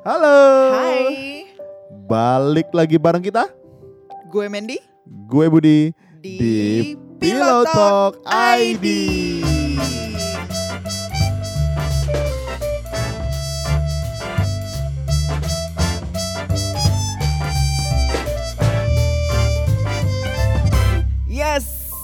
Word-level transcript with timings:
Halo. 0.00 0.72
Hai, 0.72 1.44
Balik 2.08 2.72
lagi 2.72 2.96
bareng 2.96 3.20
kita. 3.20 3.52
gue 4.32 4.46
Mandy 4.48 4.80
Gue 5.28 5.44
Budi 5.52 5.92
di, 6.24 6.96
Pillow 7.20 7.68
Talk 7.68 8.24
ID. 8.24 8.86
Yes, 9.44 10.09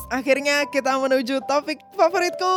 akhirnya 0.09 0.66
kita 0.66 0.95
menuju 0.96 1.43
topik 1.45 1.82
favoritku. 1.93 2.55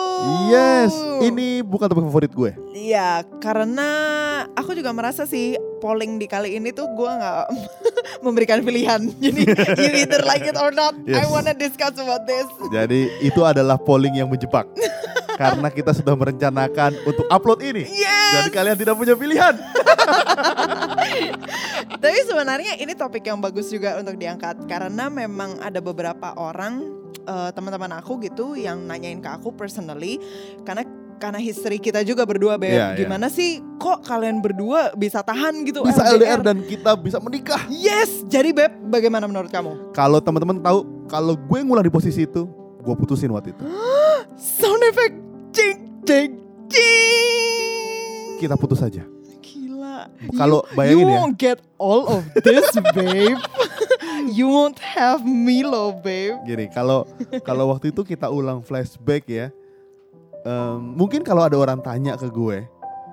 Yes, 0.48 0.94
ini 1.20 1.62
bukan 1.62 1.90
topik 1.90 2.06
favorit 2.06 2.32
gue. 2.32 2.52
Iya, 2.72 3.26
karena 3.40 3.90
aku 4.54 4.74
juga 4.74 4.94
merasa 4.94 5.26
sih 5.26 5.58
polling 5.80 6.18
di 6.18 6.28
kali 6.28 6.56
ini 6.56 6.70
tuh 6.70 6.86
gue 6.88 7.10
nggak 7.10 7.46
memberikan 8.26 8.60
pilihan. 8.62 9.02
Jadi 9.24 9.42
you 9.78 9.92
either 9.98 10.22
like 10.24 10.44
it 10.44 10.56
or 10.56 10.70
not. 10.70 10.94
I 11.06 11.26
Yes. 11.26 11.30
wanna 11.30 11.54
discuss 11.54 11.96
about 11.96 12.24
this. 12.24 12.46
Jadi 12.70 13.10
itu 13.20 13.42
adalah 13.42 13.78
polling 13.78 14.16
yang 14.16 14.30
menjebak. 14.30 14.70
Karena 15.40 15.72
kita 15.72 15.96
sudah 15.96 16.20
merencanakan 16.20 17.00
untuk 17.08 17.24
upload 17.32 17.64
ini. 17.64 17.88
Yes. 17.88 18.32
Jadi 18.36 18.50
kalian 18.52 18.76
tidak 18.76 18.94
punya 18.94 19.16
pilihan. 19.16 19.56
Tapi 22.00 22.20
sebenarnya 22.28 22.76
ini 22.76 22.92
topik 22.92 23.24
yang 23.24 23.40
bagus 23.40 23.72
juga 23.72 23.96
untuk 23.96 24.20
diangkat 24.20 24.68
karena 24.68 25.08
memang 25.08 25.60
ada 25.60 25.80
beberapa 25.80 26.36
orang 26.36 26.99
eh, 27.20 27.50
teman-teman 27.52 27.92
aku 27.96 28.18
gitu 28.20 28.54
yang 28.54 28.82
nanyain 28.82 29.18
ke 29.18 29.30
aku 29.30 29.52
personally 29.52 30.18
karena 30.62 30.84
karena 31.16 31.36
history 31.36 31.78
kita 31.78 32.00
juga 32.02 32.24
berdua 32.24 32.56
beb. 32.56 32.72
Iya, 32.72 32.96
iya. 32.96 32.98
Gimana 32.98 33.28
sih 33.28 33.60
kok 33.76 34.08
kalian 34.08 34.40
berdua 34.40 34.96
bisa 34.96 35.20
tahan 35.20 35.68
gitu 35.68 35.84
Bisa 35.84 36.08
LDR 36.08 36.40
dan 36.40 36.64
kita 36.64 36.96
bisa 36.96 37.20
menikah. 37.20 37.60
Yes, 37.68 38.24
jadi 38.24 38.50
beb 38.50 38.72
bagaimana 38.88 39.28
menurut 39.28 39.52
kamu? 39.52 39.92
Kalau 39.92 40.18
teman-teman 40.18 40.64
tahu, 40.64 40.80
kalau 41.06 41.36
gue 41.36 41.60
ngulang 41.60 41.84
di 41.84 41.92
posisi 41.92 42.24
itu, 42.24 42.48
gue 42.80 42.96
putusin 42.96 43.28
waktu 43.30 43.52
itu. 43.52 43.68
Sound 44.40 44.80
effect 44.88 45.16
cing 45.52 45.78
cing 46.02 46.32
cing. 46.72 48.40
Kita 48.40 48.56
putus 48.56 48.80
aja. 48.80 49.04
Gila. 49.42 50.08
Kalau 50.34 50.64
You- 50.64 50.72
bayangin 50.74 50.96
you 50.98 51.04
ya. 51.06 51.20
won't 51.20 51.36
get 51.36 51.60
all 51.76 52.08
of 52.10 52.24
this, 52.38 52.64
babe. 52.96 53.36
You 54.30 54.48
won't 54.48 54.78
have 54.78 55.22
Milo, 55.22 55.92
babe. 55.92 56.38
Gini, 56.44 56.70
kalau 56.70 57.04
kalau 57.42 57.70
waktu 57.70 57.90
itu 57.90 58.02
kita 58.02 58.30
ulang 58.30 58.62
flashback 58.62 59.26
ya, 59.26 59.50
em, 60.42 60.78
mungkin 60.96 61.22
kalau 61.22 61.44
ada 61.44 61.58
orang 61.58 61.82
tanya 61.82 62.14
ke 62.14 62.28
gue, 62.28 62.64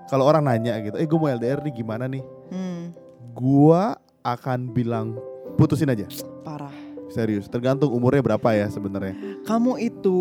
kalau 0.06 0.24
orang 0.24 0.44
nanya 0.44 0.78
gitu, 0.80 0.94
eh 0.94 1.04
gue 1.04 1.18
mau 1.18 1.26
LDR 1.26 1.60
nih 1.60 1.74
gimana 1.74 2.06
nih? 2.06 2.22
Hmm, 2.48 2.94
Gua 3.32 3.98
akan 4.22 4.70
bilang 4.70 5.18
putusin 5.54 5.86
aja, 5.86 6.06
parah. 6.40 6.72
serius. 7.06 7.46
Tergantung 7.46 7.92
umurnya 7.92 8.18
berapa 8.20 8.48
ya 8.50 8.66
sebenarnya. 8.66 9.14
Kamu 9.44 9.78
itu 9.78 10.18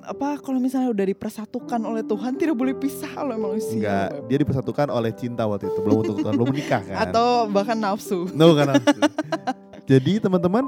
apa 0.00 0.40
kalau 0.40 0.56
misalnya 0.58 0.88
udah 0.90 1.06
dipersatukan 1.06 1.80
oleh 1.80 2.02
Tuhan 2.02 2.34
tidak 2.34 2.56
boleh 2.56 2.74
pisah 2.74 3.12
oleh 3.20 3.36
manusia. 3.36 3.76
Enggak, 3.76 4.08
Beb. 4.10 4.24
dia 4.26 4.38
dipersatukan 4.40 4.86
oleh 4.88 5.12
cinta 5.12 5.44
waktu 5.44 5.68
itu, 5.68 5.78
belum 5.82 5.96
untuk 6.00 6.16
belum 6.22 6.46
menikah 6.48 6.80
kan? 6.80 6.96
Atau 7.06 7.28
bahkan 7.52 7.76
nafsu. 7.76 8.26
No 8.32 8.56
kan? 8.56 8.72
Jadi 9.84 10.16
teman-teman, 10.16 10.64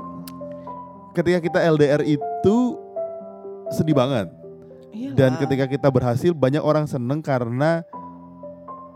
ketika 1.17 1.41
kita 1.41 1.59
LDR 1.65 2.05
itu 2.05 2.57
sedih 3.73 3.97
banget. 3.97 4.29
Iyalah. 4.93 5.17
Dan 5.17 5.31
ketika 5.41 5.65
kita 5.65 5.89
berhasil, 5.89 6.37
banyak 6.37 6.61
orang 6.61 6.85
seneng 6.85 7.25
karena 7.25 7.81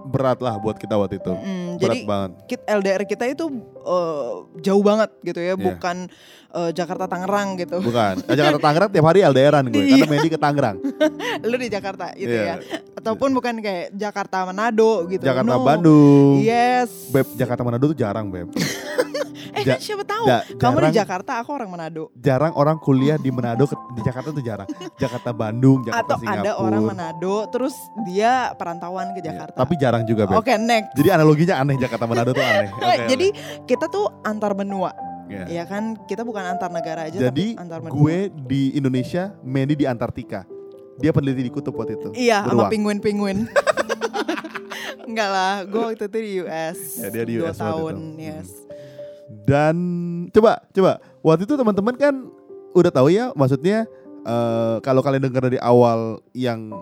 berat 0.03 0.39
lah 0.39 0.57
buat 0.57 0.75
kita 0.75 0.95
waktu 0.95 1.17
itu. 1.17 1.31
Mm, 1.31 1.69
Berat 1.75 1.81
jadi 1.83 1.99
banget. 2.05 2.31
kit 2.47 2.61
LDR 2.63 3.03
kita 3.05 3.25
itu 3.27 3.45
eh, 3.79 4.31
jauh 4.61 4.81
banget 4.81 5.11
gitu 5.21 5.39
ya, 5.39 5.47
Iya. 5.51 5.61
bukan 5.61 5.97
eh, 6.51 6.71
Jakarta 6.73 7.05
Tangerang 7.07 7.49
gitu. 7.57 7.79
Bukan. 7.79 8.15
Nah, 8.21 8.35
Jakarta 8.35 8.61
Tangerang 8.61 8.91
tiap 8.91 9.05
hari 9.05 9.21
LDRan 9.23 9.65
gue, 9.67 9.79
Iya. 9.79 9.91
karena 9.95 10.07
Mandy 10.09 10.29
ke 10.29 10.39
Tangerang. 10.39 10.77
Lu 11.47 11.57
di 11.57 11.69
Jakarta 11.69 12.05
gitu 12.13 12.33
Iya. 12.33 12.59
ya. 12.59 12.79
Ataupun 12.95 13.31
bukan 13.31 13.55
kayak 13.59 13.93
Jakarta 13.93 14.45
Manado 14.45 15.05
gitu. 15.07 15.23
Jakarta 15.23 15.53
No. 15.53 15.63
Bandung. 15.63 16.41
Yes. 16.41 16.91
Beb, 17.09 17.27
Jakarta 17.35 17.61
Manado 17.61 17.85
tuh 17.87 17.95
jarang, 17.95 18.29
Beb. 18.29 18.49
Eh 19.51 19.67
Ja- 19.67 19.75
kan 19.75 19.83
siapa 19.83 20.05
tahu. 20.05 20.25
Ja- 20.25 20.47
Kamu 20.47 20.79
jarang, 20.79 20.87
di 20.87 20.95
Jakarta, 20.95 21.33
aku 21.37 21.51
orang 21.51 21.67
Manado. 21.69 22.07
jarang 22.15 22.55
orang 22.55 22.79
kuliah 22.79 23.19
di 23.19 23.29
Manado 23.29 23.67
ke- 23.67 23.75
di 23.91 24.01
Jakarta 24.01 24.31
tuh 24.31 24.39
jarang. 24.41 24.69
Jakarta 25.03 25.31
Bandung, 25.33 25.83
Jakarta 25.83 26.07
Atau 26.07 26.17
Singapura. 26.23 26.45
ada 26.45 26.53
orang 26.57 26.83
Manado 26.85 27.35
terus 27.49 27.75
dia 28.07 28.55
perantauan 28.55 29.11
ke 29.11 29.19
Iya, 29.19 29.27
Jakarta. 29.27 29.57
Tapi 29.59 29.75
jarang 29.75 29.90
juga, 30.07 30.31
Beb. 30.31 30.39
Oke, 30.39 30.55
next. 30.55 30.95
Jadi 30.95 31.09
analoginya 31.11 31.55
aneh 31.59 31.77
Jakarta 31.77 32.07
Manado 32.07 32.31
tuh 32.31 32.43
aneh. 32.45 32.71
Oke, 32.79 32.97
Jadi 33.11 33.27
kita 33.67 33.91
tuh 33.91 34.07
antar 34.23 34.55
benua. 34.55 34.95
Iya. 35.31 35.63
ya 35.63 35.65
kan? 35.67 35.95
Kita 36.11 36.27
bukan 36.27 36.43
antar 36.43 36.75
negara 36.75 37.07
aja, 37.07 37.31
Jadi 37.31 37.55
tapi 37.55 37.63
antar 37.63 37.79
benua. 37.79 37.95
gue 37.95 38.17
di 38.51 38.75
Indonesia, 38.75 39.31
Mandy 39.47 39.79
di 39.79 39.87
Antartika. 39.87 40.43
Dia 40.99 41.15
peneliti 41.15 41.47
di 41.47 41.53
kutub 41.55 41.79
waktu 41.79 41.95
itu. 41.99 42.11
Iya, 42.19 42.43
sama 42.43 42.67
Beruang. 42.67 42.71
penguin-penguin. 42.75 43.39
Enggak 45.11 45.29
lah, 45.31 45.55
gue 45.67 45.81
waktu 45.81 46.05
itu 46.07 46.19
di 46.19 46.33
US. 46.43 46.79
Ya, 46.99 47.09
dia 47.15 47.25
di 47.27 47.35
US 47.39 47.59
tahun, 47.59 47.95
itu. 48.19 48.27
yes. 48.27 48.49
Dan 49.47 49.77
coba, 50.35 50.67
coba. 50.75 50.93
Waktu 51.23 51.43
itu 51.47 51.55
teman-teman 51.55 51.95
kan 51.95 52.15
udah 52.75 52.91
tahu 52.91 53.15
ya, 53.15 53.31
maksudnya 53.39 53.87
eh, 54.27 54.77
kalau 54.83 55.01
kalian 55.01 55.31
dengar 55.31 55.47
dari 55.47 55.63
awal 55.63 56.19
yang 56.35 56.75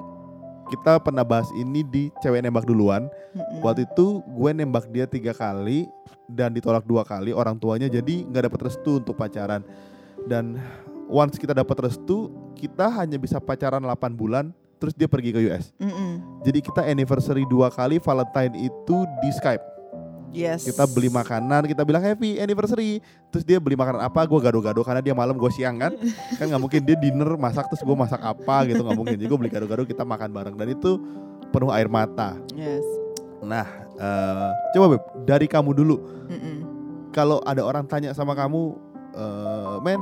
kita 0.68 1.00
pernah 1.00 1.24
bahas 1.24 1.48
ini 1.56 1.80
di 1.82 2.12
cewek 2.20 2.44
nembak 2.44 2.68
duluan. 2.68 3.08
Mm-mm. 3.32 3.64
Waktu 3.64 3.88
itu 3.88 4.20
gue 4.24 4.50
nembak 4.52 4.88
dia 4.92 5.08
tiga 5.08 5.32
kali 5.32 5.88
dan 6.28 6.52
ditolak 6.52 6.84
dua 6.84 7.02
kali 7.02 7.32
orang 7.32 7.56
tuanya, 7.56 7.88
jadi 7.88 8.28
nggak 8.28 8.52
dapat 8.52 8.60
restu 8.68 9.00
untuk 9.00 9.16
pacaran. 9.16 9.64
Dan 10.28 10.60
once 11.08 11.40
kita 11.40 11.56
dapat 11.56 11.88
restu, 11.88 12.28
kita 12.58 12.90
hanya 12.92 13.16
bisa 13.16 13.40
pacaran 13.40 13.80
8 13.80 14.12
bulan, 14.12 14.52
terus 14.76 14.92
dia 14.92 15.08
pergi 15.08 15.32
ke 15.32 15.40
US. 15.48 15.72
Mm-mm. 15.80 16.44
Jadi 16.44 16.58
kita 16.60 16.84
anniversary 16.84 17.48
dua 17.48 17.72
kali, 17.72 17.96
Valentine 17.96 18.54
itu 18.68 18.96
di 19.24 19.30
Skype. 19.32 19.78
Yes. 20.33 20.69
Kita 20.69 20.84
beli 20.84 21.09
makanan, 21.09 21.65
kita 21.65 21.83
bilang 21.83 22.05
happy 22.05 22.37
anniversary. 22.37 23.00
Terus 23.33 23.44
dia 23.44 23.59
beli 23.59 23.75
makanan 23.75 24.05
apa, 24.05 24.25
gue 24.28 24.39
gado-gado 24.41 24.81
karena 24.84 25.00
dia 25.00 25.15
malam 25.16 25.37
gue 25.37 25.50
siang 25.53 25.81
kan. 25.81 25.93
kan 26.37 26.44
nggak 26.49 26.62
mungkin 26.62 26.81
dia 26.84 26.97
dinner 27.00 27.34
masak 27.41 27.69
terus 27.72 27.81
gue 27.84 27.97
masak 27.97 28.21
apa 28.21 28.69
gitu 28.69 28.84
nggak 28.84 28.99
mungkin. 28.99 29.16
Jadi 29.16 29.28
gue 29.28 29.39
beli 29.41 29.53
gado-gado 29.53 29.83
kita 29.89 30.05
makan 30.05 30.31
bareng 30.33 30.55
dan 30.56 30.69
itu 30.72 31.00
penuh 31.49 31.72
air 31.72 31.89
mata. 31.89 32.37
Yes. 32.53 32.84
Nah, 33.41 33.66
eh, 33.97 34.50
coba 34.75 34.99
Beb, 34.99 35.03
dari 35.25 35.47
kamu 35.47 35.71
dulu. 35.72 35.97
Kalau 37.15 37.41
ada 37.43 37.65
orang 37.65 37.89
tanya 37.89 38.12
sama 38.12 38.37
kamu, 38.37 38.77
eh, 39.16 39.77
men, 39.81 40.00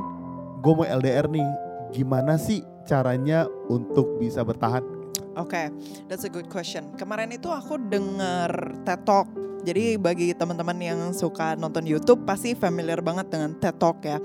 gue 0.59 0.73
mau 0.73 0.85
LDR 0.85 1.31
nih, 1.31 1.47
gimana 1.95 2.35
sih 2.35 2.65
caranya 2.83 3.47
untuk 3.71 4.19
bisa 4.19 4.43
bertahan? 4.43 4.96
Oke, 5.37 5.69
that's 6.09 6.25
a 6.25 6.31
good 6.33 6.49
question. 6.49 6.89
Kemarin 6.97 7.29
itu 7.29 7.47
aku 7.53 7.77
denger 7.77 8.81
TED 8.81 9.01
Talk. 9.05 9.29
Jadi 9.67 9.99
bagi 9.99 10.31
teman-teman 10.31 10.79
yang 10.79 10.99
suka 11.11 11.57
nonton 11.59 11.83
YouTube 11.83 12.23
pasti 12.23 12.55
familiar 12.55 13.03
banget 13.03 13.29
dengan 13.29 13.53
TED 13.59 13.75
Talk 13.77 14.01
ya. 14.01 14.17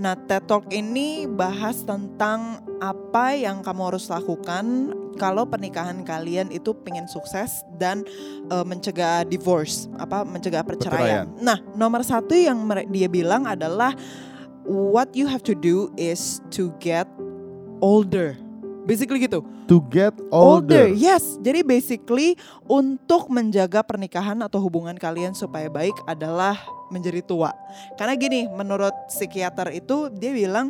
Nah, 0.00 0.16
TED 0.16 0.44
Talk 0.48 0.64
ini 0.72 1.28
bahas 1.28 1.84
tentang 1.84 2.62
apa 2.78 3.36
yang 3.36 3.60
kamu 3.60 3.92
harus 3.92 4.08
lakukan 4.08 4.94
kalau 5.18 5.46
pernikahan 5.46 6.02
kalian 6.02 6.50
itu 6.50 6.74
pengen 6.84 7.06
sukses 7.10 7.66
dan 7.76 8.06
eh, 8.48 8.64
mencegah 8.64 9.26
divorce, 9.26 9.90
apa 9.98 10.22
mencegah 10.24 10.62
perceraian. 10.62 11.26
Nah, 11.42 11.58
nomor 11.74 12.06
satu 12.06 12.32
yang 12.32 12.62
dia 12.88 13.10
bilang 13.10 13.44
adalah 13.44 13.92
what 14.64 15.12
you 15.12 15.28
have 15.28 15.44
to 15.44 15.52
do 15.52 15.92
is 15.98 16.40
to 16.54 16.72
get 16.80 17.06
older. 17.82 18.38
Basically 18.84 19.24
gitu. 19.24 19.40
To 19.64 19.80
get 19.88 20.12
older. 20.28 20.92
Yes, 20.92 21.40
jadi 21.40 21.64
basically 21.64 22.36
untuk 22.68 23.32
menjaga 23.32 23.80
pernikahan 23.80 24.36
atau 24.44 24.60
hubungan 24.60 24.94
kalian 25.00 25.32
supaya 25.32 25.72
baik 25.72 25.96
adalah 26.04 26.60
menjadi 26.92 27.24
tua. 27.24 27.56
Karena 27.96 28.12
gini, 28.14 28.44
menurut 28.52 28.92
psikiater 29.08 29.72
itu 29.72 30.12
dia 30.12 30.36
bilang 30.36 30.68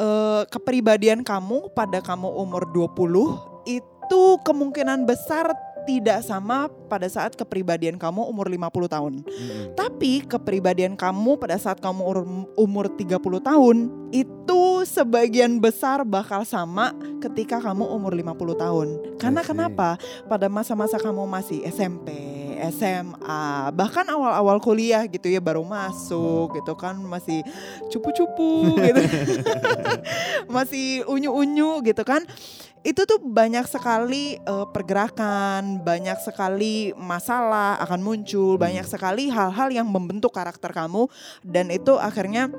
eh, 0.00 0.42
kepribadian 0.48 1.20
kamu 1.20 1.68
pada 1.76 2.00
kamu 2.00 2.32
umur 2.32 2.64
20 2.72 3.68
itu 3.68 4.22
kemungkinan 4.44 5.04
besar 5.04 5.52
tidak 5.84 6.24
sama 6.24 6.68
pada 6.88 7.08
saat 7.08 7.36
kepribadian 7.36 7.96
kamu 8.00 8.24
umur 8.28 8.48
50 8.48 8.88
tahun. 8.90 9.12
Mm-mm. 9.24 9.64
Tapi 9.76 10.24
kepribadian 10.24 10.96
kamu 10.96 11.36
pada 11.40 11.56
saat 11.60 11.80
kamu 11.80 12.00
umur, 12.04 12.18
umur 12.56 12.86
30 12.92 13.20
tahun 13.20 13.76
itu 14.12 14.62
sebagian 14.84 15.60
besar 15.60 16.04
bakal 16.04 16.44
sama 16.44 16.92
ketika 17.20 17.60
kamu 17.60 17.84
umur 17.88 18.12
50 18.12 18.62
tahun. 18.62 18.88
Karena 19.20 19.40
kenapa? 19.44 19.96
Pada 20.28 20.48
masa-masa 20.52 21.00
kamu 21.00 21.24
masih 21.28 21.64
SMP, 21.68 22.12
SMA, 22.74 23.70
bahkan 23.74 24.06
awal-awal 24.08 24.58
kuliah 24.62 25.04
gitu 25.08 25.26
ya 25.30 25.40
baru 25.42 25.62
masuk 25.66 26.54
gitu 26.58 26.72
kan 26.78 26.96
masih 26.98 27.42
cupu-cupu 27.90 28.74
gitu. 28.86 29.02
masih 30.46 31.02
unyu-unyu 31.08 31.82
gitu 31.82 32.02
kan. 32.06 32.22
Itu 32.84 33.08
tuh 33.08 33.16
banyak 33.16 33.64
sekali 33.64 34.36
uh, 34.44 34.68
pergerakan, 34.68 35.80
banyak 35.80 36.20
sekali 36.20 36.92
masalah 36.92 37.80
akan 37.80 38.00
muncul, 38.04 38.60
banyak 38.60 38.84
sekali 38.84 39.32
hal-hal 39.32 39.72
yang 39.72 39.88
membentuk 39.88 40.36
karakter 40.36 40.68
kamu 40.68 41.08
dan 41.40 41.72
itu 41.72 41.96
akhirnya 41.96 42.52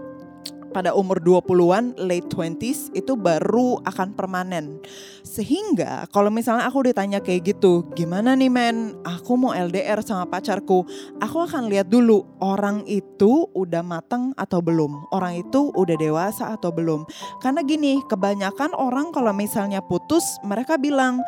pada 0.76 0.92
umur 0.92 1.24
20-an, 1.24 1.96
late 1.96 2.28
20s 2.28 2.92
itu 2.92 3.16
baru 3.16 3.80
akan 3.88 4.12
permanen. 4.12 4.84
Sehingga 5.24 6.04
kalau 6.12 6.28
misalnya 6.28 6.68
aku 6.68 6.92
ditanya 6.92 7.24
kayak 7.24 7.56
gitu, 7.56 7.88
gimana 7.96 8.36
nih 8.36 8.52
men, 8.52 9.00
aku 9.08 9.40
mau 9.40 9.56
LDR 9.56 10.04
sama 10.04 10.28
pacarku, 10.28 10.84
aku 11.24 11.38
akan 11.48 11.72
lihat 11.72 11.88
dulu 11.88 12.28
orang 12.44 12.84
itu 12.84 13.48
udah 13.56 13.80
matang 13.80 14.36
atau 14.36 14.60
belum, 14.60 15.08
orang 15.16 15.40
itu 15.40 15.72
udah 15.72 15.96
dewasa 15.96 16.52
atau 16.60 16.76
belum. 16.76 17.08
Karena 17.40 17.64
gini, 17.64 18.04
kebanyakan 18.12 18.76
orang 18.76 19.16
kalau 19.16 19.32
misalnya 19.32 19.80
putus, 19.80 20.28
mereka 20.44 20.76
bilang, 20.76 21.24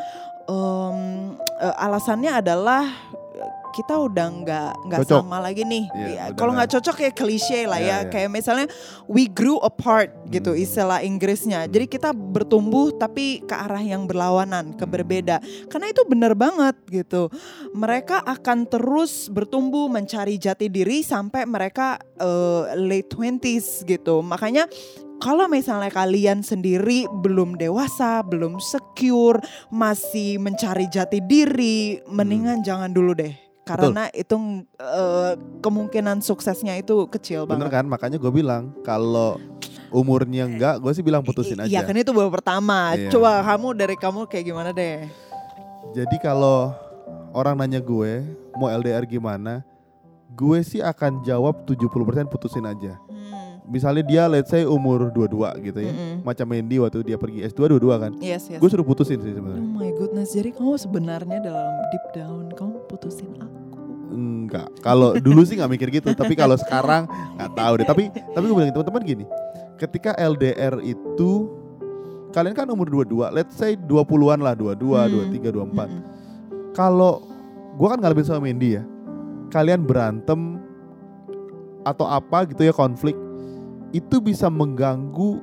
um, 0.52 1.40
alasannya 1.80 2.44
adalah 2.44 2.84
kita 3.74 3.96
udah 3.98 4.28
nggak 4.44 4.72
nggak 4.88 5.02
sama 5.08 5.38
lagi 5.44 5.64
nih. 5.64 5.86
Yeah, 5.94 6.10
ya, 6.10 6.24
Kalau 6.36 6.56
nggak 6.56 6.70
cocok 6.78 6.96
kayak 7.04 7.16
klise 7.16 7.66
lah 7.66 7.80
yeah, 7.80 7.88
ya. 7.88 7.98
Yeah. 8.06 8.12
Kayak 8.12 8.30
misalnya 8.34 8.68
we 9.10 9.28
grew 9.30 9.60
apart 9.64 10.12
gitu 10.30 10.54
hmm. 10.54 10.64
istilah 10.64 11.00
Inggrisnya. 11.04 11.66
Jadi 11.66 11.86
kita 11.88 12.12
bertumbuh 12.12 12.94
tapi 12.96 13.44
ke 13.46 13.56
arah 13.56 13.82
yang 13.82 14.06
berlawanan, 14.06 14.76
ke 14.76 14.86
berbeda. 14.86 15.40
Karena 15.72 15.88
itu 15.92 16.04
benar 16.06 16.34
banget 16.36 16.76
gitu. 16.92 17.32
Mereka 17.72 18.24
akan 18.26 18.68
terus 18.68 19.32
bertumbuh 19.32 19.88
mencari 19.88 20.36
jati 20.38 20.68
diri 20.68 21.02
sampai 21.02 21.48
mereka 21.48 22.00
uh, 22.20 22.74
late 22.76 23.10
twenties 23.12 23.84
gitu. 23.88 24.20
Makanya 24.22 24.68
kalau 25.18 25.50
misalnya 25.50 25.90
kalian 25.90 26.46
sendiri 26.46 27.10
belum 27.10 27.58
dewasa, 27.58 28.22
belum 28.22 28.62
secure, 28.62 29.42
masih 29.74 30.38
mencari 30.38 30.86
jati 30.94 31.26
diri, 31.26 31.98
mendingan 32.06 32.62
hmm. 32.62 32.66
jangan 32.66 32.92
dulu 32.94 33.18
deh 33.18 33.47
karena 33.68 34.08
Betul. 34.08 34.22
itu 34.24 34.36
uh, 34.80 35.34
kemungkinan 35.60 36.24
suksesnya 36.24 36.80
itu 36.80 37.04
kecil 37.12 37.44
Bener 37.44 37.68
banget. 37.68 37.76
kan, 37.76 37.86
makanya 37.92 38.18
gue 38.18 38.32
bilang 38.32 38.72
kalau 38.88 39.36
umurnya 39.92 40.48
enggak, 40.48 40.80
gue 40.80 40.92
sih 40.96 41.04
bilang 41.04 41.24
putusin 41.24 41.60
aja. 41.60 41.68
Iya 41.68 41.82
kan 41.84 41.96
itu 41.96 42.12
baru 42.16 42.32
pertama. 42.32 42.96
Iya. 42.96 43.12
Coba 43.12 43.44
kamu 43.44 43.68
dari 43.76 43.96
kamu 44.00 44.28
kayak 44.28 44.46
gimana 44.48 44.70
deh? 44.72 45.08
Jadi 45.96 46.16
kalau 46.20 46.76
orang 47.32 47.56
nanya 47.60 47.80
gue 47.80 48.24
mau 48.56 48.68
LDR 48.72 49.08
gimana, 49.08 49.64
gue 50.36 50.60
sih 50.64 50.84
akan 50.84 51.24
jawab 51.24 51.64
70% 51.64 52.28
putusin 52.28 52.66
aja. 52.68 53.00
Hmm. 53.08 53.64
Misalnya 53.68 54.04
dia 54.08 54.24
let's 54.32 54.48
say 54.48 54.64
umur 54.64 55.12
22 55.12 55.68
gitu 55.72 55.80
ya. 55.84 55.92
Mm 55.92 56.00
-hmm. 56.00 56.16
Macam 56.24 56.46
Mendy 56.48 56.80
waktu 56.80 57.04
dia 57.04 57.20
pergi 57.20 57.44
S2 57.52 57.76
22 57.76 58.00
kan. 58.00 58.12
Yes, 58.24 58.48
yes. 58.48 58.60
Gue 58.64 58.70
suruh 58.72 58.88
putusin 58.88 59.20
sih 59.20 59.36
sebenarnya. 59.36 59.60
Oh 59.60 59.76
my 59.76 59.92
goodness. 59.92 60.32
Jadi 60.32 60.56
kamu 60.56 60.80
sebenarnya 60.80 61.38
dalam 61.44 61.76
deep 61.92 62.06
down 62.16 62.48
kamu 62.56 62.80
putusin 62.88 63.36
aku 63.44 63.47
enggak 64.18 64.68
kalau 64.82 65.14
dulu 65.22 65.46
sih 65.46 65.62
nggak 65.62 65.72
mikir 65.78 65.88
gitu 66.02 66.10
tapi 66.18 66.34
kalau 66.34 66.58
sekarang 66.58 67.06
nggak 67.38 67.52
tahu 67.54 67.74
deh 67.78 67.88
tapi 67.88 68.04
tapi 68.10 68.44
gue 68.50 68.56
bilang 68.58 68.74
teman-teman 68.74 69.04
gini 69.06 69.26
ketika 69.78 70.18
LDR 70.18 70.82
itu 70.82 71.54
kalian 72.34 72.58
kan 72.58 72.66
umur 72.74 72.90
22 72.90 73.30
let's 73.30 73.54
say 73.54 73.78
20-an 73.78 74.42
lah 74.42 74.58
22 74.58 74.74
hmm. 74.74 75.30
23 75.38 75.54
24 75.54 75.86
hmm. 75.86 76.02
kalau 76.74 77.22
gue 77.78 77.88
kan 77.88 78.00
ngalamin 78.02 78.26
sama 78.26 78.42
Mendy 78.42 78.82
ya 78.82 78.84
kalian 79.54 79.86
berantem 79.86 80.58
atau 81.86 82.04
apa 82.10 82.44
gitu 82.50 82.68
ya 82.68 82.74
konflik 82.76 83.16
itu 83.96 84.20
bisa 84.20 84.52
mengganggu 84.52 85.40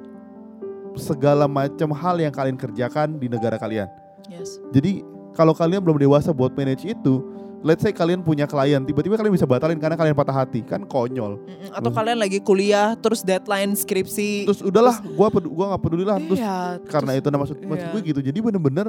segala 0.94 1.48
macam 1.48 1.90
hal 1.96 2.20
yang 2.20 2.30
kalian 2.30 2.58
kerjakan 2.60 3.18
di 3.18 3.26
negara 3.26 3.56
kalian. 3.58 3.88
Yes. 4.30 4.60
Jadi 4.70 5.02
kalau 5.34 5.56
kalian 5.56 5.82
belum 5.82 5.98
dewasa 5.98 6.30
buat 6.30 6.54
manage 6.54 6.86
itu, 6.86 7.24
let's 7.64 7.80
say 7.80 7.90
kalian 7.90 8.20
punya 8.20 8.44
klien 8.44 8.84
tiba-tiba 8.84 9.16
kalian 9.16 9.32
bisa 9.32 9.48
batalin 9.48 9.80
karena 9.80 9.96
kalian 9.96 10.12
patah 10.12 10.36
hati 10.36 10.60
kan 10.60 10.84
konyol 10.84 11.40
mm 11.40 11.72
atau 11.74 11.90
hmm. 11.90 11.96
kalian 11.96 12.18
lagi 12.20 12.38
kuliah 12.44 12.94
terus 13.00 13.24
deadline 13.24 13.74
skripsi 13.74 14.46
terus 14.46 14.60
udahlah 14.62 15.00
terus, 15.00 15.16
gua 15.16 15.28
pedu 15.32 15.48
gua 15.50 15.66
nggak 15.74 15.82
peduli 15.82 16.04
lah 16.06 16.20
terus 16.20 16.38
iya, 16.38 16.78
karena 16.86 17.16
terus, 17.16 17.24
itu 17.24 17.28
nah 17.32 17.38
maksud 17.40 17.56
iya. 17.58 17.66
maksud 17.66 17.86
gue 17.90 18.00
gitu 18.14 18.20
jadi 18.22 18.38
bener-bener 18.38 18.86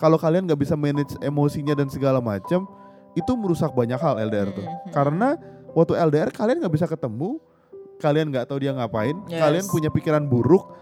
kalau 0.00 0.18
kalian 0.18 0.48
nggak 0.48 0.58
bisa 0.58 0.74
manage 0.74 1.14
emosinya 1.22 1.76
dan 1.76 1.86
segala 1.92 2.18
macam 2.18 2.66
itu 3.14 3.32
merusak 3.38 3.70
banyak 3.70 4.00
hal 4.00 4.18
LDR 4.18 4.50
tuh 4.50 4.66
mm-hmm. 4.66 4.90
karena 4.90 5.38
waktu 5.76 5.92
LDR 5.94 6.30
kalian 6.34 6.58
nggak 6.64 6.74
bisa 6.74 6.86
ketemu 6.90 7.38
kalian 8.02 8.26
nggak 8.34 8.50
tahu 8.50 8.58
dia 8.58 8.72
ngapain 8.74 9.14
yes. 9.30 9.38
kalian 9.38 9.64
punya 9.70 9.90
pikiran 9.94 10.24
buruk 10.26 10.74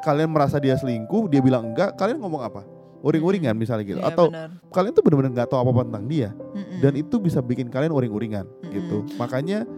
kalian 0.00 0.32
merasa 0.32 0.56
dia 0.56 0.76
selingkuh 0.80 1.28
dia 1.28 1.44
bilang 1.44 1.74
enggak 1.74 1.96
kalian 2.00 2.16
ngomong 2.20 2.40
apa 2.44 2.64
uring-uringan 3.04 3.52
misalnya 3.52 3.84
gitu. 3.84 4.00
Ya, 4.00 4.08
Atau 4.08 4.32
benar. 4.32 4.48
kalian 4.72 4.92
tuh 4.96 5.04
benar-benar 5.04 5.30
nggak 5.36 5.48
tahu 5.52 5.58
apa-apa 5.60 5.82
tentang 5.92 6.04
dia. 6.08 6.30
Mm-mm. 6.32 6.80
Dan 6.80 6.92
itu 6.96 7.16
bisa 7.20 7.44
bikin 7.44 7.68
kalian 7.68 7.92
uring-uringan 7.92 8.48
gitu. 8.72 9.04
Makanya 9.20 9.68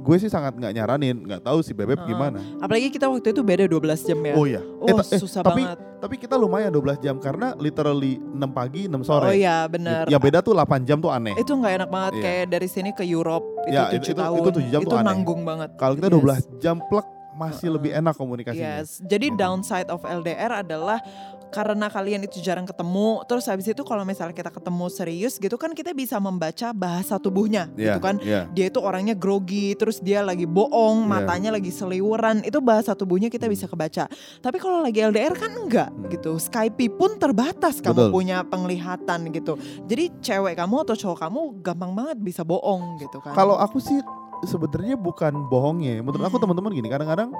gue 0.00 0.16
sih 0.16 0.30
sangat 0.32 0.56
nggak 0.56 0.72
nyaranin, 0.72 1.16
nggak 1.28 1.42
tahu 1.44 1.60
si 1.60 1.76
bebek 1.76 2.00
uh, 2.00 2.06
gimana. 2.08 2.40
Apalagi 2.62 2.88
kita 2.88 3.10
waktu 3.10 3.36
itu 3.36 3.42
beda 3.44 3.68
12 3.68 4.08
jam 4.08 4.18
ya. 4.24 4.34
Oh 4.38 4.46
iya. 4.48 4.62
Oh, 4.80 4.88
eh, 4.88 4.94
eh, 4.96 5.20
susah 5.20 5.44
tapi, 5.44 5.66
banget. 5.66 5.78
Tapi 6.00 6.14
kita 6.16 6.34
lumayan 6.40 6.72
12 6.72 7.04
jam 7.04 7.20
karena 7.20 7.52
literally 7.60 8.16
6 8.16 8.40
pagi, 8.56 8.88
6 8.88 9.04
sore. 9.04 9.28
Oh 9.28 9.34
iya, 9.36 9.68
benar. 9.68 10.08
Ya 10.08 10.16
beda 10.16 10.40
tuh 10.40 10.56
8 10.56 10.88
jam 10.88 11.02
tuh 11.02 11.12
aneh. 11.12 11.36
Itu 11.36 11.52
nggak 11.52 11.84
enak 11.84 11.90
banget 11.92 12.12
iya. 12.16 12.22
kayak 12.24 12.44
dari 12.56 12.68
sini 12.72 12.90
ke 12.96 13.04
Europe 13.04 13.44
itu 13.68 13.76
ya, 13.76 13.92
7 13.92 14.00
itu, 14.00 14.12
tahun. 14.16 14.38
Itu, 14.40 14.48
itu 14.48 14.60
7 14.64 14.72
jam 14.72 14.80
itu 14.80 14.88
tuh 14.88 14.98
aneh. 15.02 15.08
nanggung 15.12 15.40
banget. 15.44 15.70
Kalau 15.76 15.94
kita 15.98 16.08
yes. 16.08 16.46
12 16.48 16.62
jam 16.64 16.76
plek 16.88 17.06
masih 17.36 17.68
uh, 17.68 17.72
lebih 17.76 17.90
enak 17.92 18.14
komunikasinya. 18.16 18.80
Yes. 18.80 19.04
Jadi 19.04 19.26
gitu. 19.32 19.38
downside 19.38 19.88
of 19.92 20.00
LDR 20.02 20.64
adalah 20.64 20.98
karena 21.50 21.90
kalian 21.90 22.24
itu 22.24 22.38
jarang 22.40 22.64
ketemu 22.64 23.26
terus 23.26 23.50
habis 23.50 23.66
itu 23.66 23.82
kalau 23.82 24.06
misalnya 24.06 24.32
kita 24.32 24.48
ketemu 24.54 24.86
serius 24.88 25.36
gitu 25.36 25.58
kan 25.58 25.74
kita 25.74 25.90
bisa 25.92 26.16
membaca 26.22 26.70
bahasa 26.70 27.18
tubuhnya 27.18 27.68
yeah, 27.74 27.94
gitu 27.94 28.00
kan 28.00 28.16
yeah. 28.22 28.46
dia 28.54 28.70
itu 28.70 28.78
orangnya 28.78 29.18
grogi 29.18 29.74
terus 29.74 29.98
dia 29.98 30.22
lagi 30.22 30.46
bohong 30.46 31.04
yeah. 31.04 31.10
matanya 31.10 31.50
lagi 31.52 31.74
seliwuran 31.74 32.46
itu 32.46 32.62
bahasa 32.62 32.94
tubuhnya 32.94 33.28
kita 33.28 33.50
bisa 33.50 33.66
kebaca 33.66 34.06
tapi 34.40 34.56
kalau 34.62 34.80
lagi 34.80 35.02
LDR 35.02 35.34
kan 35.34 35.50
enggak 35.52 35.90
hmm. 35.90 36.08
gitu 36.14 36.38
Skype 36.38 36.78
pun 36.94 37.18
terbatas 37.18 37.82
kamu 37.82 38.08
Betul. 38.08 38.10
punya 38.14 38.38
penglihatan 38.46 39.34
gitu 39.34 39.58
jadi 39.84 40.08
cewek 40.22 40.54
kamu 40.56 40.86
atau 40.86 40.94
cowok 40.96 41.18
kamu 41.26 41.40
gampang 41.60 41.92
banget 41.92 42.16
bisa 42.22 42.46
bohong 42.46 42.96
gitu 43.02 43.18
kan 43.18 43.34
kalau 43.34 43.58
aku 43.58 43.82
sih 43.82 43.98
sebenarnya 44.46 44.96
bukan 44.96 45.50
bohongnya 45.50 46.00
menurut 46.00 46.24
hmm. 46.24 46.30
aku 46.30 46.36
teman-teman 46.40 46.70
gini 46.72 46.88
kadang-kadang 46.88 47.34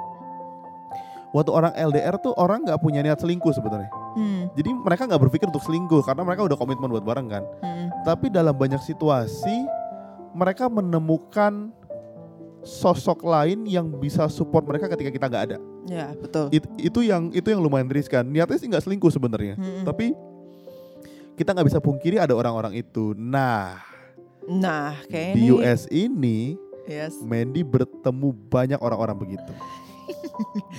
waktu 1.31 1.51
orang 1.51 1.73
LDR 1.75 2.15
tuh 2.19 2.35
orang 2.35 2.67
nggak 2.67 2.79
punya 2.79 2.99
niat 2.99 3.19
selingkuh 3.19 3.51
sebenarnya. 3.55 3.89
Hmm. 4.15 4.51
Jadi 4.55 4.69
mereka 4.75 5.07
nggak 5.07 5.21
berpikir 5.27 5.47
untuk 5.47 5.63
selingkuh 5.63 6.03
karena 6.03 6.23
mereka 6.27 6.43
udah 6.43 6.57
komitmen 6.59 6.91
buat 6.91 7.03
bareng 7.03 7.27
kan. 7.31 7.43
Hmm. 7.63 7.87
Tapi 8.03 8.27
dalam 8.27 8.55
banyak 8.55 8.79
situasi 8.83 9.67
mereka 10.35 10.67
menemukan 10.67 11.71
sosok 12.61 13.25
lain 13.25 13.65
yang 13.65 13.89
bisa 13.97 14.29
support 14.29 14.67
mereka 14.67 14.91
ketika 14.91 15.09
kita 15.09 15.25
nggak 15.31 15.43
ada. 15.51 15.57
Ya 15.89 16.13
betul. 16.13 16.51
It, 16.53 16.67
itu 16.77 16.99
yang 17.01 17.31
itu 17.33 17.47
yang 17.47 17.63
lumayan 17.63 17.89
riskan. 17.89 18.27
Niatnya 18.27 18.57
sih 18.59 18.67
nggak 18.69 18.83
selingkuh 18.85 19.09
sebenarnya, 19.09 19.57
hmm. 19.57 19.87
tapi 19.87 20.13
kita 21.39 21.57
nggak 21.57 21.67
bisa 21.73 21.79
pungkiri 21.81 22.21
ada 22.21 22.37
orang-orang 22.37 22.77
itu. 22.77 23.17
Nah, 23.17 23.81
nah 24.45 24.93
kayak 25.09 25.33
di 25.33 25.49
ini, 25.49 25.51
US 25.57 25.81
ini, 25.89 26.39
yes. 26.85 27.17
Mandy 27.25 27.65
bertemu 27.65 28.29
banyak 28.29 28.77
orang-orang 28.77 29.17
begitu 29.17 29.53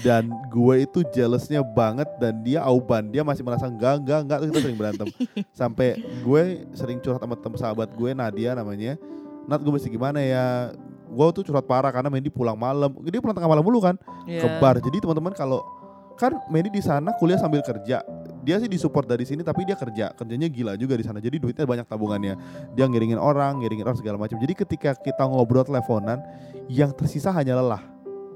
dan 0.07 0.31
gue 0.51 0.75
itu 0.85 1.01
jealousnya 1.13 1.61
banget 1.63 2.09
dan 2.19 2.41
dia 2.43 2.63
auban. 2.63 3.09
Dia 3.11 3.23
masih 3.23 3.43
merasa 3.45 3.69
enggak 3.69 4.03
enggak 4.03 4.19
enggak. 4.25 4.39
Kita 4.49 4.61
sering 4.63 4.79
berantem. 4.79 5.09
Sampai 5.61 6.01
gue 6.23 6.43
sering 6.75 6.99
curhat 7.01 7.23
sama 7.23 7.37
temen 7.39 7.59
sahabat 7.59 7.89
gue 7.95 8.11
Nadia 8.13 8.57
namanya. 8.57 8.99
Nat 9.47 9.61
gue 9.63 9.73
mesti 9.73 9.89
gimana 9.91 10.23
ya? 10.23 10.73
Gue 11.13 11.27
tuh 11.35 11.45
curhat 11.45 11.67
parah 11.69 11.93
karena 11.93 12.09
Mendy 12.09 12.33
pulang 12.33 12.57
malam. 12.57 12.93
Dia 13.05 13.21
pulang 13.21 13.37
tengah 13.37 13.51
malam 13.51 13.65
dulu 13.65 13.83
kan? 13.83 13.97
Yeah. 14.23 14.47
ke 14.47 14.49
bar 14.63 14.79
jadi 14.79 15.03
teman-teman 15.03 15.35
kalau 15.35 15.67
kan 16.15 16.39
Mendy 16.47 16.71
di 16.71 16.83
sana 16.85 17.11
kuliah 17.19 17.41
sambil 17.41 17.61
kerja. 17.65 18.05
Dia 18.43 18.59
sih 18.59 18.67
disupport 18.67 19.07
dari 19.07 19.23
sini 19.23 19.47
tapi 19.47 19.63
dia 19.63 19.79
kerja. 19.79 20.11
Kerjanya 20.19 20.51
gila 20.51 20.73
juga 20.75 20.99
di 20.99 21.05
sana. 21.07 21.23
Jadi 21.23 21.39
duitnya 21.39 21.63
banyak 21.63 21.87
tabungannya. 21.87 22.35
Dia 22.75 22.91
ngiringin 22.91 23.19
orang 23.19 23.63
ngiringin 23.63 23.87
orang 23.87 23.99
segala 23.99 24.19
macam. 24.19 24.39
Jadi 24.39 24.55
ketika 24.55 24.99
kita 24.99 25.23
ngobrol 25.27 25.63
teleponan 25.63 26.19
yang 26.67 26.91
tersisa 26.91 27.31
hanya 27.31 27.59
lelah 27.59 27.93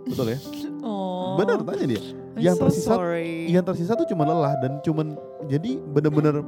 betul 0.06 0.32
ya 0.32 0.38
Bener 1.36 1.58
tanya 1.62 1.86
dia. 1.86 2.02
I'm 2.36 2.42
yang 2.42 2.56
so 2.56 2.68
tersisa, 2.68 2.92
sorry. 2.96 3.48
yang 3.48 3.64
tersisa 3.64 3.92
tuh 3.96 4.08
cuma 4.08 4.24
lelah 4.24 4.56
dan 4.60 4.80
cuman 4.80 5.16
jadi 5.48 5.80
bener-bener 5.80 6.44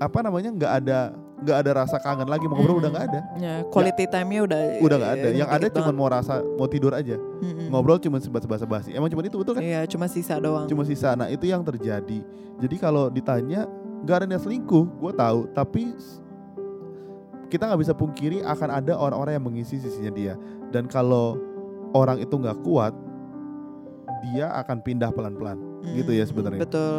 apa 0.00 0.18
namanya 0.24 0.50
nggak 0.52 0.72
ada 0.84 0.98
nggak 1.40 1.56
ada 1.56 1.70
rasa 1.84 1.96
kangen 1.96 2.28
lagi 2.28 2.44
mau 2.44 2.60
ngobrol 2.60 2.76
mm. 2.76 2.82
udah 2.84 2.90
nggak 2.92 3.06
ada. 3.08 3.20
Ya, 3.40 3.54
quality 3.72 4.04
ya, 4.04 4.12
time-nya 4.12 4.40
udah 4.44 4.60
udah 4.80 4.96
nggak 5.00 5.12
ada. 5.16 5.28
Yang 5.32 5.50
ada 5.56 5.66
cuma 5.72 5.90
mau 5.92 6.08
rasa 6.08 6.34
mau 6.44 6.68
tidur 6.68 6.92
aja. 6.92 7.16
Mm-hmm. 7.16 7.66
Ngobrol 7.72 7.96
cuma 7.96 8.20
sebat-sebat 8.20 8.60
basi. 8.68 8.92
Emang 8.92 9.08
cuma 9.08 9.24
itu 9.24 9.36
betul 9.40 9.56
kan? 9.56 9.64
Iya, 9.64 9.88
cuma 9.88 10.04
sisa 10.04 10.36
doang. 10.36 10.68
Cuma 10.68 10.84
sisa. 10.84 11.16
Nah, 11.16 11.32
itu 11.32 11.48
yang 11.48 11.64
terjadi. 11.64 12.20
Jadi 12.60 12.76
kalau 12.76 13.08
ditanya 13.08 13.64
nggak 14.04 14.16
ada 14.20 14.24
yang 14.36 14.44
selingkuh, 14.44 14.84
gue 15.00 15.12
tahu, 15.16 15.48
tapi 15.56 15.96
kita 17.48 17.66
nggak 17.66 17.80
bisa 17.80 17.92
pungkiri 17.96 18.44
akan 18.44 18.68
ada 18.68 18.94
orang-orang 19.00 19.40
yang 19.40 19.44
mengisi 19.44 19.80
sisinya 19.80 20.12
dia 20.14 20.34
dan 20.70 20.86
kalau 20.86 21.34
orang 21.94 22.18
itu 22.22 22.34
nggak 22.34 22.60
kuat 22.66 22.94
dia 24.30 24.52
akan 24.60 24.84
pindah 24.84 25.10
pelan-pelan 25.14 25.69
gitu 25.82 26.10
ya 26.12 26.24
Hmm, 26.24 26.30
sebenarnya 26.30 26.60
Betul. 26.62 26.98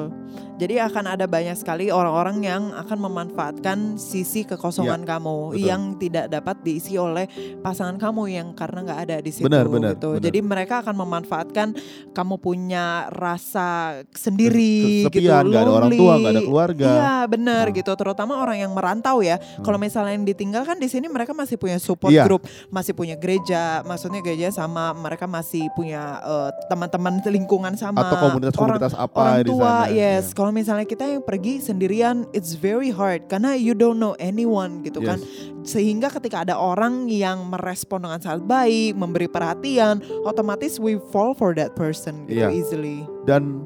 Jadi 0.61 0.77
akan 0.77 1.05
ada 1.09 1.25
banyak 1.25 1.57
sekali 1.57 1.89
orang-orang 1.89 2.37
yang 2.45 2.69
akan 2.69 2.97
memanfaatkan 3.01 3.97
sisi 3.97 4.45
kekosongan 4.45 5.01
kamu 5.03 5.33
Ya, 5.33 5.57
betul. 5.57 5.65
yang 5.73 5.81
tidak 5.97 6.25
dapat 6.29 6.55
diisi 6.61 6.93
oleh 6.95 7.25
pasangan 7.59 7.97
kamu 7.97 8.29
yang 8.29 8.47
karena 8.53 8.85
nggak 8.85 8.99
ada 9.01 9.15
di 9.19 9.31
situ. 9.33 9.45
Benar, 9.49 9.65
benar, 9.65 9.97
gitu. 9.97 10.17
benar. 10.17 10.25
Jadi 10.29 10.39
mereka 10.45 10.75
akan 10.85 10.95
memanfaatkan 11.01 11.67
kamu 12.13 12.35
punya 12.37 13.09
rasa 13.09 14.01
sendiri, 14.13 15.05
gitu, 15.05 15.09
kesepian 15.09 15.49
nggak 15.49 15.61
ada 15.65 15.71
orang 15.73 15.91
tua 15.97 16.13
nggak 16.21 16.33
ada 16.37 16.43
keluarga 16.45 16.87
Iya 16.91 17.13
benar 17.25 17.65
Hmm. 17.69 17.75
gitu. 17.81 17.91
Terutama 17.97 18.33
orang 18.37 18.57
yang 18.61 18.71
merantau 18.71 19.25
ya. 19.25 19.41
Hmm. 19.41 19.65
Kalau 19.65 19.77
misalnya 19.81 20.13
yang 20.13 20.25
ditinggalkan 20.25 20.77
di 20.77 20.87
sini 20.87 21.09
mereka 21.09 21.33
masih 21.33 21.57
punya 21.57 21.81
support 21.81 22.13
Iya. 22.13 22.29
group, 22.29 22.45
masih 22.69 22.93
punya 22.93 23.17
gereja. 23.17 23.81
Maksudnya 23.81 24.21
gereja 24.21 24.53
sama 24.53 24.93
mereka 24.93 25.25
masih 25.25 25.73
punya 25.73 26.21
eh, 26.21 26.49
teman-teman 26.69 27.17
lingkungan 27.25 27.73
sama 27.73 28.05
atau 28.05 28.29
komunitas-komunitas 28.29 28.53
apa 28.73 29.17
orang 29.17 29.37
di 29.37 29.49
tua 29.49 29.59
sana 29.59 29.89
yes 29.89 30.23
Iya. 30.23 30.33
kalau 30.33 30.51
misalnya 30.51 30.83
kita 30.83 31.03
yang 31.05 31.19
pergi 31.19 31.59
sendirian 31.59 32.23
it's 32.31 32.53
very 32.53 32.89
hard 32.89 33.25
karena 33.25 33.51
you 33.53 33.71
don't 33.71 33.95
know 33.95 34.13
anyone 34.17 34.79
gitu 34.81 34.99
kan 34.99 35.17
Yes. 35.17 35.27
sehingga 35.67 36.07
ketika 36.09 36.41
ada 36.41 36.55
orang 36.55 37.05
yang 37.05 37.45
merespon 37.45 38.01
dengan 38.01 38.17
sangat 38.17 38.43
baik 38.43 38.93
memberi 38.93 39.25
perhatian 39.25 39.97
otomatis 40.21 40.75
we 40.75 40.95
fall 41.09 41.31
for 41.31 41.51
that 41.51 41.73
person 41.73 42.25
gitu 42.25 42.41
Iya. 42.41 42.49
easily 42.51 43.03
dan 43.23 43.61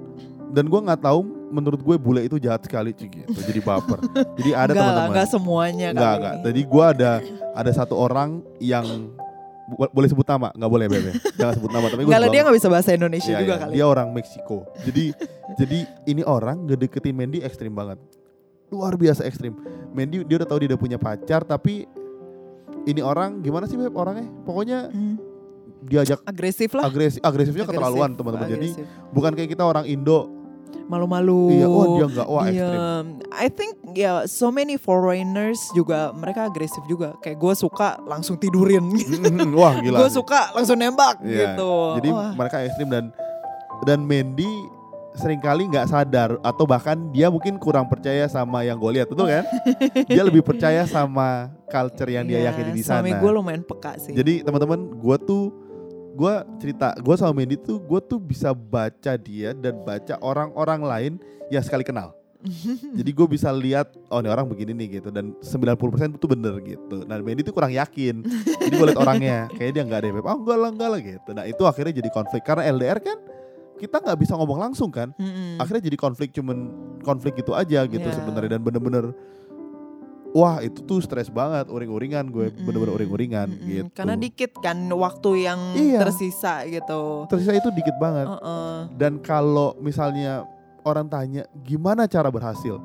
dan 0.52 0.66
gue 0.66 0.80
nggak 0.82 1.02
tahu 1.02 1.20
menurut 1.46 1.80
gue 1.80 1.96
bule 1.96 2.22
itu 2.22 2.36
jahat 2.36 2.64
sekali 2.64 2.92
gitu 2.92 3.12
jadi 3.30 3.60
baper 3.60 4.00
jadi 4.36 4.52
ada 4.58 4.72
teman-teman 4.76 5.10
enggak 5.10 5.28
semuanya 5.30 5.88
Enggak, 5.92 6.04
kali. 6.04 6.20
enggak. 6.20 6.36
Jadi 6.44 6.62
gua 6.66 6.86
ada 6.92 7.12
ada 7.54 7.72
satu 7.72 7.96
orang 7.96 8.30
yang 8.58 8.86
boleh 9.66 10.08
sebut 10.08 10.26
nama, 10.26 10.54
nggak 10.54 10.72
boleh 10.72 10.88
Bebe. 10.88 11.12
Jangan 11.36 11.54
sebut 11.58 11.72
nama 11.74 11.86
tapi 11.90 12.02
lah 12.06 12.20
sebut 12.22 12.30
dia 12.30 12.42
nggak 12.46 12.56
bisa 12.56 12.70
bahasa 12.70 12.90
Indonesia 12.94 13.32
Iya, 13.34 13.40
juga 13.42 13.54
iya. 13.54 13.62
kali 13.66 13.72
Dia 13.74 13.86
orang 13.86 14.08
Meksiko. 14.14 14.58
Jadi 14.86 15.04
jadi 15.60 15.80
ini 16.06 16.22
orang 16.22 16.58
ngedeketin 16.70 17.16
Mandy 17.18 17.40
ekstrim 17.42 17.74
banget. 17.74 17.98
Luar 18.70 18.94
biasa 18.94 19.26
ekstrim. 19.26 19.58
Mandy 19.90 20.22
dia 20.22 20.36
udah 20.38 20.48
tahu 20.48 20.58
dia 20.62 20.70
udah 20.74 20.82
punya 20.82 20.98
pacar 20.98 21.42
tapi 21.42 21.90
ini 22.86 23.02
orang 23.02 23.42
gimana 23.42 23.66
sih 23.66 23.74
Beb 23.74 23.94
orangnya? 23.94 24.30
Pokoknya 24.46 24.94
Hmm, 24.94 25.18
diajak 25.82 26.22
agresif 26.26 26.70
lah 26.74 26.86
agresif 26.86 27.22
agresifnya 27.22 27.66
Agresif, 27.66 27.78
keterlaluan 27.82 28.14
teman-teman. 28.14 28.50
Jadi 28.50 28.70
bukan 29.10 29.32
kayak 29.34 29.50
kita 29.50 29.64
orang 29.66 29.86
Indo. 29.86 30.45
Malu-malu 30.86 31.50
Iya, 31.52 31.68
wah 31.68 31.86
dia 31.92 32.06
enggak 32.06 32.28
wah 32.28 32.44
ekstrim. 32.44 32.72
Diem. 32.72 33.06
I 33.32 33.48
think 33.48 33.72
ya 33.92 34.12
so 34.26 34.48
many 34.48 34.76
foreigners 34.76 35.58
juga 35.72 36.10
mereka 36.12 36.46
agresif 36.46 36.82
juga. 36.86 37.14
Kayak 37.20 37.38
gue 37.38 37.54
suka 37.56 37.98
langsung 38.04 38.36
tidurin. 38.36 38.86
Mm, 39.26 39.52
wah 39.52 39.74
gila. 39.84 39.98
gue 40.00 40.10
suka 40.12 40.52
langsung 40.52 40.76
nembak 40.76 41.18
Iya, 41.20 41.56
gitu. 41.56 41.72
Jadi 41.98 42.10
Wah. 42.10 42.32
mereka 42.34 42.62
ekstrim 42.62 42.88
dan 42.88 43.06
dan 43.82 44.00
Mandy 44.02 44.48
sering 45.14 45.40
kali 45.40 45.64
nggak 45.66 45.88
sadar 45.88 46.36
atau 46.40 46.64
bahkan 46.64 46.96
dia 47.10 47.28
mungkin 47.28 47.56
kurang 47.56 47.88
percaya 47.88 48.28
sama 48.28 48.62
yang 48.62 48.76
gue 48.76 48.92
lihat 48.94 49.08
betul 49.08 49.26
kan? 49.26 49.48
dia 50.12 50.22
lebih 50.22 50.42
percaya 50.42 50.84
sama 50.84 51.48
culture 51.66 52.10
yang 52.10 52.24
dia 52.24 52.40
Iya, 52.40 52.52
yakini 52.52 52.72
di 52.74 52.84
sana. 52.84 53.00
Suami 53.00 53.16
gue 53.16 53.32
lumayan 53.32 53.64
peka 53.64 53.96
sih. 53.96 54.12
Jadi 54.12 54.44
teman-teman, 54.44 54.92
gue 54.92 55.16
tuh 55.22 55.44
gue 56.16 56.34
cerita, 56.58 56.96
gue 56.96 57.16
sama 57.20 57.36
Mandy 57.36 57.60
tuh 57.60 57.78
gue 57.78 58.00
tuh 58.00 58.18
bisa 58.18 58.56
baca 58.56 59.14
dia 59.20 59.52
dan 59.52 59.84
baca 59.84 60.16
orang-orang 60.24 60.82
lain 60.82 61.14
yang 61.52 61.60
sekali 61.62 61.84
kenal. 61.84 62.16
Jadi 62.98 63.10
gue 63.10 63.28
bisa 63.28 63.50
lihat 63.50 63.90
oh 64.08 64.22
ini 64.22 64.30
orang 64.30 64.46
begini 64.46 64.72
nih 64.72 65.02
gitu 65.02 65.10
dan 65.10 65.34
90% 65.42 66.16
itu 66.16 66.26
bener 66.30 66.56
gitu. 66.62 67.04
Nah 67.04 67.18
Mandy 67.20 67.42
tuh 67.42 67.52
kurang 67.52 67.74
yakin. 67.74 68.22
Jadi 68.62 68.74
gue 68.74 68.86
liat 68.86 69.02
orangnya 69.02 69.38
kayak 69.52 69.72
dia 69.76 69.84
nggak 69.84 70.00
ada 70.00 70.08
yang 70.08 70.18
oh 70.22 70.38
enggak 70.40 70.58
lah 70.58 70.70
enggak 70.72 70.90
lah 70.94 71.00
gitu. 71.02 71.30
Nah 71.34 71.44
itu 71.50 71.64
akhirnya 71.66 71.94
jadi 72.00 72.10
konflik 72.14 72.42
karena 72.46 72.64
LDR 72.70 73.02
kan 73.02 73.18
kita 73.76 74.00
nggak 74.00 74.18
bisa 74.22 74.34
ngomong 74.40 74.60
langsung 74.62 74.94
kan. 74.94 75.10
Akhirnya 75.58 75.90
jadi 75.90 75.98
konflik 75.98 76.32
cuman 76.32 76.70
konflik 77.02 77.36
gitu 77.42 77.52
aja 77.58 77.84
gitu 77.90 78.08
Iya. 78.08 78.16
sebenarnya 78.16 78.56
dan 78.56 78.62
bener-bener 78.62 79.12
wah 80.36 80.60
itu 80.60 80.84
tuh 80.84 81.00
stres 81.00 81.32
banget 81.32 81.72
uring-uringan 81.72 82.28
gue 82.28 82.52
Mm-mm. 82.52 82.68
bener-bener 82.68 82.94
uring-uringan 83.00 83.48
Mm-mm. 83.56 83.68
gitu. 83.72 83.88
Karena 83.96 84.20
dikit 84.20 84.52
kan 84.60 84.76
waktu 84.92 85.48
yang 85.48 85.60
Iya. 85.72 86.04
tersisa 86.04 86.68
gitu. 86.68 87.24
Tersisa 87.32 87.56
itu 87.56 87.72
dikit 87.72 87.96
banget. 87.96 88.28
Uh-uh. 88.28 88.92
Dan 88.92 89.24
kalau 89.24 89.80
misalnya 89.80 90.44
orang 90.84 91.08
tanya 91.08 91.48
gimana 91.64 92.04
cara 92.04 92.28
berhasil, 92.28 92.76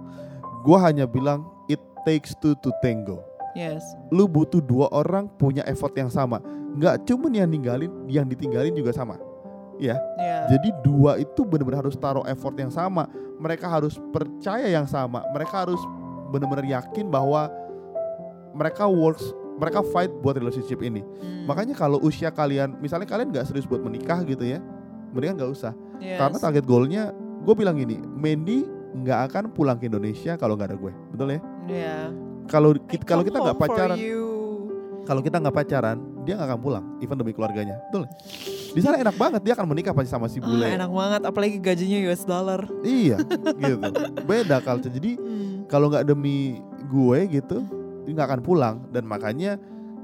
gue 0.62 0.78
hanya 0.78 1.10
bilang 1.10 1.42
it 1.66 1.82
takes 2.06 2.38
two 2.38 2.54
to 2.62 2.70
tango. 2.78 3.18
Yes. 3.58 3.82
Lu 4.14 4.30
butuh 4.30 4.62
dua 4.62 4.86
orang 4.94 5.26
punya 5.34 5.66
effort 5.66 5.90
yang 5.98 6.06
sama. 6.06 6.38
Nggak 6.78 7.02
cuman 7.02 7.34
yang 7.34 7.50
ninggalin, 7.50 7.90
yang 8.06 8.30
ditinggalin 8.30 8.78
juga 8.78 8.94
sama. 8.94 9.18
Ya, 9.80 9.96
Yeah. 10.20 10.44
jadi 10.46 10.68
dua 10.84 11.16
itu 11.16 11.40
benar-benar 11.42 11.82
harus 11.82 11.96
taruh 11.96 12.22
effort 12.28 12.52
yang 12.54 12.68
sama. 12.70 13.08
Mereka 13.40 13.64
harus 13.64 13.96
percaya 14.12 14.68
yang 14.68 14.84
sama. 14.84 15.24
Mereka 15.32 15.66
harus 15.66 15.80
benar-benar 16.30 16.64
yakin 16.64 17.10
bahwa 17.10 17.50
mereka 18.54 18.86
works, 18.86 19.22
mereka 19.58 19.82
fight 19.90 20.10
buat 20.22 20.38
relationship 20.38 20.80
ini. 20.80 21.02
Mm. 21.02 21.46
Makanya 21.46 21.74
kalau 21.76 21.98
usia 22.02 22.30
kalian, 22.32 22.78
misalnya 22.78 23.06
kalian 23.06 23.30
nggak 23.30 23.46
serius 23.46 23.66
buat 23.66 23.82
menikah 23.82 24.22
gitu 24.24 24.42
ya, 24.42 24.58
mendingan 25.12 25.42
nggak 25.42 25.52
usah. 25.52 25.72
Yes. 26.00 26.18
Karena 26.18 26.38
target 26.38 26.64
goalnya, 26.64 27.02
gue 27.44 27.54
bilang 27.54 27.76
gini, 27.76 28.00
Mandy 28.00 28.64
nggak 28.90 29.20
akan 29.30 29.44
pulang 29.54 29.78
ke 29.78 29.86
Indonesia 29.86 30.34
kalau 30.34 30.58
nggak 30.58 30.74
ada 30.74 30.78
gue, 30.78 30.92
betul 31.14 31.28
ya? 31.30 31.40
Yeah. 31.70 32.04
Kalau 32.50 32.74
kita 32.74 33.04
kalau 33.06 33.22
kita 33.22 33.38
nggak 33.38 33.58
pacaran, 33.58 33.98
kalau 35.06 35.20
kita 35.22 35.36
nggak 35.38 35.54
pacaran, 35.54 35.98
dia 36.26 36.34
nggak 36.34 36.48
akan 36.50 36.60
pulang, 36.60 36.84
even 36.98 37.14
demi 37.14 37.30
keluarganya, 37.30 37.78
betul? 37.88 38.10
Di 38.70 38.80
sana 38.82 38.98
enak 38.98 39.14
banget, 39.14 39.40
dia 39.46 39.54
akan 39.54 39.66
menikah 39.70 39.94
pasti 39.94 40.10
sama 40.10 40.26
si 40.26 40.42
bule. 40.42 40.66
Ah, 40.66 40.74
enak 40.74 40.90
banget 40.90 41.22
apalagi 41.26 41.56
gajinya 41.62 41.98
US 42.10 42.22
dollar. 42.26 42.66
Iya, 42.82 43.22
gitu. 43.58 43.90
Beda 44.26 44.58
culture. 44.62 44.90
Jadi 44.90 45.14
Hmm. 45.18 45.59
Kalau 45.70 45.86
nggak 45.86 46.02
demi 46.02 46.58
gue 46.90 47.18
gitu, 47.30 47.62
dia 48.02 48.12
nggak 48.12 48.28
akan 48.34 48.40
pulang. 48.42 48.76
Dan 48.90 49.06
makanya 49.06 49.54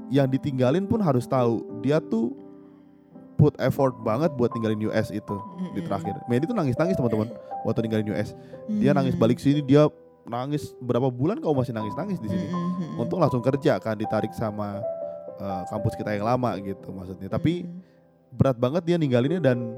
yang 0.07 0.31
ditinggalin 0.31 0.87
pun 0.87 1.03
harus 1.03 1.27
tahu 1.27 1.59
dia 1.83 1.99
tuh 1.99 2.31
put 3.37 3.53
effort 3.61 3.93
banget 4.01 4.33
buat 4.33 4.49
tinggalin 4.49 4.79
US 4.89 5.13
itu 5.13 5.37
di 5.75 5.77
Mm-mm. 5.77 5.85
terakhir. 5.85 6.15
Mandy 6.25 6.49
tuh 6.49 6.57
nangis-nangis 6.57 6.97
teman-teman 6.97 7.29
waktu 7.67 7.79
tinggalin 7.85 8.07
US. 8.15 8.33
Dia 8.65 8.95
nangis 8.97 9.13
Hmm. 9.13 9.21
balik 9.21 9.37
sini, 9.37 9.61
dia 9.61 9.85
nangis 10.25 10.73
berapa 10.81 11.11
bulan 11.13 11.37
kau 11.37 11.53
masih 11.53 11.75
nangis-nangis 11.75 12.17
di 12.17 12.31
sini. 12.33 12.47
Mm-mm. 12.49 13.03
Untung 13.03 13.21
langsung 13.21 13.43
kerja 13.45 13.77
kan 13.77 13.93
ditarik 13.93 14.33
sama 14.33 14.81
uh, 15.37 15.63
kampus 15.69 15.93
kita 15.99 16.17
yang 16.17 16.25
lama 16.25 16.57
gitu 16.63 16.89
maksudnya. 16.89 17.29
Tapi 17.29 17.67
berat 18.33 18.57
banget 18.57 18.83
dia 18.89 18.97
ninggalinnya 18.97 19.53
dan, 19.53 19.77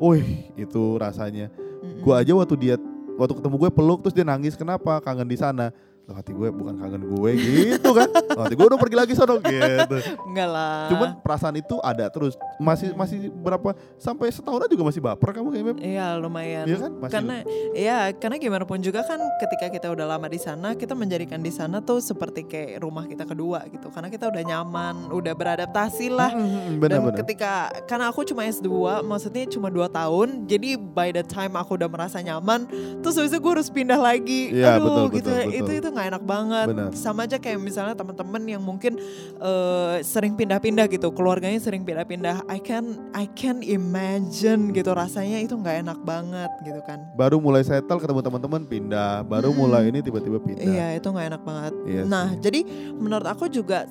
wih 0.00 0.48
itu 0.56 0.96
rasanya. 0.96 1.52
Mm-mm. 1.52 2.00
Gue 2.00 2.14
aja 2.16 2.32
waktu 2.32 2.54
dia 2.56 2.74
waktu 3.18 3.34
ketemu 3.34 3.56
gue 3.66 3.70
peluk 3.74 3.98
terus 4.06 4.14
dia 4.14 4.22
nangis 4.22 4.54
kenapa 4.54 5.02
kangen 5.02 5.26
di 5.26 5.34
sana. 5.34 5.74
Hati 6.08 6.32
gue 6.32 6.48
bukan 6.48 6.72
kangen 6.80 7.04
gue 7.04 7.30
gitu 7.36 7.90
kan. 7.92 8.08
Hati 8.08 8.56
gue 8.56 8.64
udah 8.64 8.80
pergi 8.80 8.96
lagi 8.96 9.12
sono 9.12 9.36
gitu. 9.44 9.96
enggak 10.24 10.48
lah. 10.48 10.88
Cuman 10.88 11.08
perasaan 11.20 11.60
itu 11.60 11.76
ada 11.84 12.08
terus. 12.08 12.32
Masih 12.56 12.96
masih 12.96 13.28
berapa 13.28 13.76
sampai 14.00 14.32
setahun 14.32 14.72
juga 14.72 14.88
masih 14.88 15.04
baper 15.04 15.36
kamu 15.36 15.48
kayak? 15.52 15.76
Iya 15.84 16.16
lumayan. 16.16 16.64
Iya 16.64 16.76
kan? 16.80 16.92
Masih 16.96 17.12
Karena 17.12 17.36
ya 17.76 17.98
karena 18.16 18.36
gimana 18.40 18.64
pun 18.64 18.80
juga 18.80 19.04
kan 19.04 19.20
ketika 19.36 19.68
kita 19.68 19.92
udah 19.92 20.16
lama 20.16 20.32
di 20.32 20.40
sana 20.40 20.72
kita 20.72 20.96
menjadikan 20.96 21.44
di 21.44 21.52
sana 21.52 21.84
tuh 21.84 22.00
seperti 22.00 22.48
kayak 22.48 22.80
rumah 22.80 23.04
kita 23.04 23.28
kedua 23.28 23.68
gitu. 23.68 23.92
Karena 23.92 24.08
kita 24.08 24.32
udah 24.32 24.42
nyaman, 24.48 25.12
udah 25.12 25.36
beradaptasi 25.36 26.08
lah. 26.08 26.32
Mm, 26.32 26.40
Dan 26.40 27.04
benar-benar. 27.04 27.16
ketika 27.20 27.52
karena 27.84 28.08
aku 28.08 28.24
cuma 28.24 28.48
S2, 28.48 28.64
maksudnya 29.04 29.44
cuma 29.44 29.68
2 29.68 29.84
tahun. 29.92 30.48
Jadi 30.48 30.72
by 30.80 31.12
the 31.12 31.20
time 31.20 31.52
aku 31.52 31.76
udah 31.76 31.88
merasa 31.92 32.16
nyaman, 32.24 32.64
terus 33.04 33.12
habis 33.20 33.28
itu 33.28 33.44
gue 33.44 33.52
harus 33.60 33.68
pindah 33.68 34.00
lagi. 34.00 34.56
Iya, 34.56 34.80
Aduh 34.80 34.88
betul, 34.88 35.20
gitu. 35.20 35.28
betul, 35.36 35.52
Itu 35.52 35.64
betul. 35.68 35.78
itu 35.84 35.88
nggak 35.98 36.14
enak 36.14 36.22
banget. 36.22 36.66
Benar. 36.70 36.90
Sama 36.94 37.26
aja 37.26 37.36
kayak 37.36 37.58
misalnya 37.58 37.98
teman-teman 37.98 38.46
yang 38.46 38.62
mungkin 38.62 38.94
eh, 39.36 39.96
sering 40.00 40.38
pindah-pindah 40.38 40.86
gitu, 40.86 41.10
keluarganya 41.10 41.58
sering 41.58 41.82
pindah-pindah. 41.82 42.46
I 42.46 42.62
can 42.62 43.10
I 43.10 43.26
can 43.28 43.66
imagine 43.66 44.70
gitu 44.70 44.94
rasanya 44.94 45.42
itu 45.42 45.58
nggak 45.58 45.82
enak 45.82 45.98
banget 46.02 46.50
gitu 46.62 46.78
kan. 46.86 47.02
baru 47.18 47.42
mulai 47.42 47.66
settle 47.66 47.98
ketemu 47.98 48.22
teman-teman 48.22 48.62
pindah, 48.62 49.26
baru 49.26 49.50
Hmm. 49.50 49.58
mulai 49.58 49.90
ini 49.90 49.98
tiba-tiba 49.98 50.38
pindah. 50.38 50.62
Iya 50.62 50.86
itu 50.94 51.08
nggak 51.08 51.26
enak 51.34 51.42
banget. 51.42 51.72
Iya 51.82 52.02
nah 52.06 52.30
sih. 52.30 52.38
jadi 52.38 52.60
menurut 52.94 53.26
aku 53.26 53.50
juga 53.50 53.90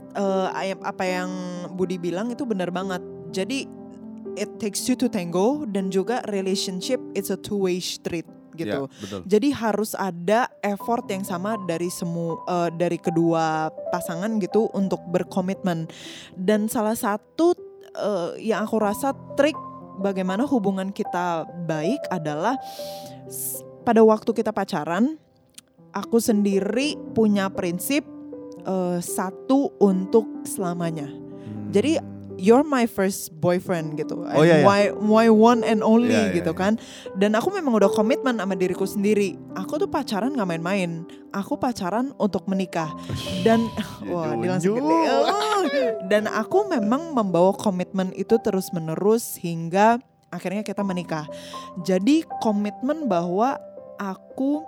ayam- 0.54 0.80
apa 0.80 1.04
yang 1.04 1.30
Budi 1.74 2.00
bilang 2.00 2.32
itu 2.32 2.48
benar 2.48 2.72
banget. 2.72 3.04
Jadi 3.28 3.68
it 4.38 4.62
takes 4.62 4.86
you 4.86 4.94
to 4.94 5.10
tango 5.10 5.66
dan 5.66 5.90
juga 5.90 6.22
relationship 6.30 7.02
it's 7.12 7.28
a 7.28 7.36
two 7.36 7.58
way 7.58 7.82
street 7.82 8.24
gitu. 8.58 8.82
Betul. 8.90 9.22
Jadi 9.30 9.50
harus 9.54 9.94
ada 9.94 10.50
effort 10.66 11.06
yang 11.08 11.24
sama 11.24 11.56
dari 11.70 11.88
semua 11.94 12.42
eh, 12.50 12.70
dari 12.74 12.98
kedua 12.98 13.70
pasangan 13.94 14.42
gitu 14.42 14.68
untuk 14.74 15.00
berkomitmen. 15.08 15.86
Dan 16.34 16.68
salah 16.68 16.98
satu 16.98 17.54
eh, 17.94 18.42
yang 18.42 18.66
aku 18.66 18.82
rasa 18.82 19.14
trik 19.38 19.56
bagaimana 20.02 20.46
hubungan 20.50 20.90
kita 20.90 21.46
baik 21.70 22.02
adalah 22.10 22.58
pada 23.86 24.02
waktu 24.04 24.32
kita 24.36 24.52
pacaran, 24.52 25.16
aku 25.96 26.18
sendiri 26.20 27.00
punya 27.16 27.48
prinsip 27.54 28.04
eh, 28.66 29.00
satu 29.00 29.78
untuk 29.80 30.26
selamanya. 30.44 31.08
Hmm. 31.08 31.70
Jadi 31.72 32.17
you're 32.38 32.64
my 32.64 32.86
first 32.86 33.34
boyfriend 33.38 33.98
gitu. 33.98 34.22
Oh, 34.24 34.46
iya, 34.46 34.62
iya. 34.62 34.66
My 34.66 34.82
my 34.94 35.28
one 35.28 35.66
and 35.66 35.82
only 35.82 36.14
Iya, 36.14 36.32
iya, 36.32 36.38
gitu 36.40 36.54
iya. 36.54 36.62
kan. 36.62 36.74
Dan 37.18 37.34
aku 37.34 37.50
memang 37.52 37.74
udah 37.76 37.90
komitmen 37.90 38.38
sama 38.38 38.54
diriku 38.54 38.86
sendiri. 38.86 39.36
Aku 39.58 39.82
tuh 39.82 39.90
pacaran 39.90 40.32
nggak 40.32 40.48
main-main. 40.48 41.04
Aku 41.34 41.58
pacaran 41.58 42.14
untuk 42.22 42.46
menikah. 42.46 42.94
Dan 43.42 43.68
wah, 44.14 44.38
dia 44.38 44.50
langsung 44.54 44.78
Junjung. 44.78 44.88
gede. 44.88 45.10
Oh. 45.12 45.62
Dan 46.14 46.24
aku 46.30 46.70
memang 46.70 47.12
membawa 47.12 47.52
komitmen 47.52 48.14
itu 48.14 48.38
terus-menerus 48.40 49.36
hingga 49.42 49.98
akhirnya 50.30 50.62
kita 50.62 50.86
menikah. 50.86 51.26
Jadi 51.82 52.22
komitmen 52.40 53.10
bahwa 53.10 53.58
aku 53.98 54.62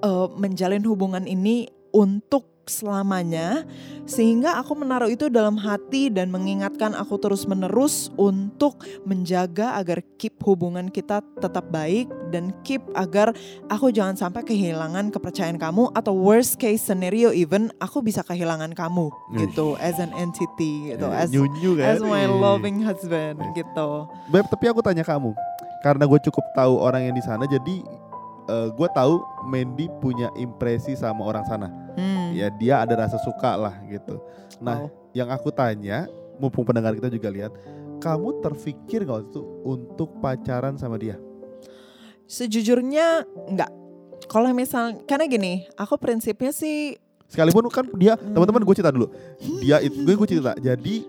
eh, 0.00 0.28
menjalin 0.38 0.86
hubungan 0.86 1.26
ini 1.26 1.66
untuk 1.90 2.53
selamanya 2.66 3.64
sehingga 4.04 4.56
aku 4.56 4.76
menaruh 4.76 5.08
itu 5.08 5.28
dalam 5.28 5.56
hati 5.56 6.08
dan 6.08 6.28
mengingatkan 6.28 6.92
aku 6.92 7.16
terus-menerus 7.16 8.12
untuk 8.14 8.76
menjaga 9.02 9.76
agar 9.76 10.04
keep 10.16 10.36
hubungan 10.42 10.88
kita 10.88 11.24
tetap 11.38 11.68
baik 11.68 12.04
dan 12.28 12.52
keep 12.62 12.84
agar 12.92 13.32
aku 13.66 13.88
jangan 13.88 14.14
sampai 14.14 14.42
kehilangan 14.42 15.08
kepercayaan 15.08 15.56
kamu 15.56 15.88
atau 15.92 16.12
worst 16.12 16.56
case 16.56 16.80
scenario 16.80 17.30
even 17.30 17.72
aku 17.78 18.00
bisa 18.00 18.20
kehilangan 18.20 18.72
kamu 18.72 19.08
gitu 19.38 19.76
as 19.78 19.96
an 19.96 20.12
entity 20.14 20.92
gitu 20.92 21.06
Eh, 21.06 21.16
as 21.16 21.30
kan? 21.30 21.80
as 21.80 22.00
my 22.00 22.24
loving 22.24 22.80
husband 22.80 23.40
gitu. 23.52 23.88
Beb, 24.28 24.44
tapi 24.48 24.66
aku 24.66 24.80
tanya 24.80 25.00
kamu, 25.00 25.32
karena 25.80 26.04
gue 26.04 26.20
cukup 26.22 26.44
tahu 26.52 26.76
orang 26.76 27.06
yang 27.06 27.14
di 27.14 27.20
sana, 27.20 27.44
jadi 27.44 27.80
gue 28.46 28.88
tahu 28.92 29.20
Mandy 29.48 29.88
punya 29.98 30.28
impresi 30.36 30.94
sama 30.94 31.24
orang 31.24 31.44
sana. 31.44 31.68
Hmm. 31.94 32.34
Ya 32.34 32.50
dia 32.50 32.82
ada 32.82 33.06
rasa 33.06 33.16
suka 33.22 33.54
lah 33.54 33.74
gitu. 33.88 34.18
Nah, 34.58 34.84
Wow. 34.84 34.88
yang 35.14 35.28
aku 35.30 35.48
tanya, 35.50 36.06
mumpung 36.36 36.66
pendengar 36.66 36.92
kita 36.94 37.08
juga 37.08 37.28
lihat, 37.30 37.52
kamu 38.02 38.42
terfikir 38.42 39.06
nggak 39.06 39.30
itu 39.30 39.40
untuk 39.62 40.18
pacaran 40.18 40.74
sama 40.76 40.98
dia? 40.98 41.16
Sejujurnya 42.24 43.24
enggak. 43.48 43.70
Kalau 44.26 44.48
misal 44.56 45.04
karena 45.04 45.28
gini, 45.28 45.52
aku 45.76 46.00
prinsipnya 46.00 46.50
sih 46.50 46.96
Sekalipun 47.24 47.66
kan 47.72 47.88
dia, 47.96 48.14
Hmm. 48.14 48.36
teman-teman 48.36 48.62
gue 48.62 48.74
cerita 48.76 48.92
dulu. 48.94 49.08
Dia 49.60 49.80
itu 49.80 49.96
gue 50.04 50.14
gue 50.14 50.28
cerita. 50.28 50.52
Jadi 50.54 51.02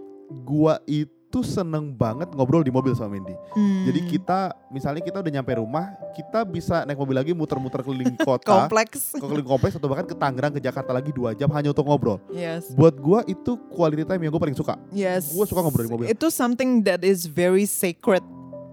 gua 0.47 0.81
itu 0.87 1.14
seneng 1.41 1.91
banget 1.91 2.29
ngobrol 2.31 2.61
di 2.61 2.69
mobil 2.69 2.93
sama 2.93 3.17
Mandy. 3.17 3.33
hmm, 3.51 3.83
Jadi 3.87 3.99
kita 4.07 4.39
misalnya 4.69 5.01
kita 5.01 5.19
udah 5.19 5.31
nyampe 5.33 5.51
rumah, 5.57 5.85
kita 6.13 6.43
bisa 6.43 6.83
naik 6.83 6.95
mobil 6.95 7.15
lagi 7.15 7.31
muter-muter 7.31 7.81
keliling 7.81 8.13
kota, 8.27 8.45
kompleks. 8.45 9.11
ke 9.11 9.19
keliling 9.19 9.47
kompleks 9.47 9.75
atau 9.75 9.87
bahkan 9.87 10.05
ke 10.05 10.15
Tangerang 10.15 10.53
ke 10.53 10.61
Jakarta 10.61 10.91
lagi 10.91 11.09
dua 11.09 11.33
jam 11.33 11.49
hanya 11.51 11.73
untuk 11.73 11.83
ngobrol. 11.83 12.21
Yes. 12.29 12.71
Buat 12.71 12.95
gua 12.97 13.25
itu 13.25 13.57
quality 13.73 14.05
time 14.05 14.21
yang 14.21 14.31
gue 14.31 14.41
paling 14.41 14.55
suka. 14.55 14.77
Yes. 14.89 15.33
Gua 15.33 15.43
suka 15.43 15.59
ngobrol 15.59 15.83
di 15.83 15.91
mobil. 15.91 16.05
Itu 16.07 16.29
something 16.29 16.83
that 16.83 17.01
is 17.01 17.25
very 17.25 17.65
sacred 17.65 18.21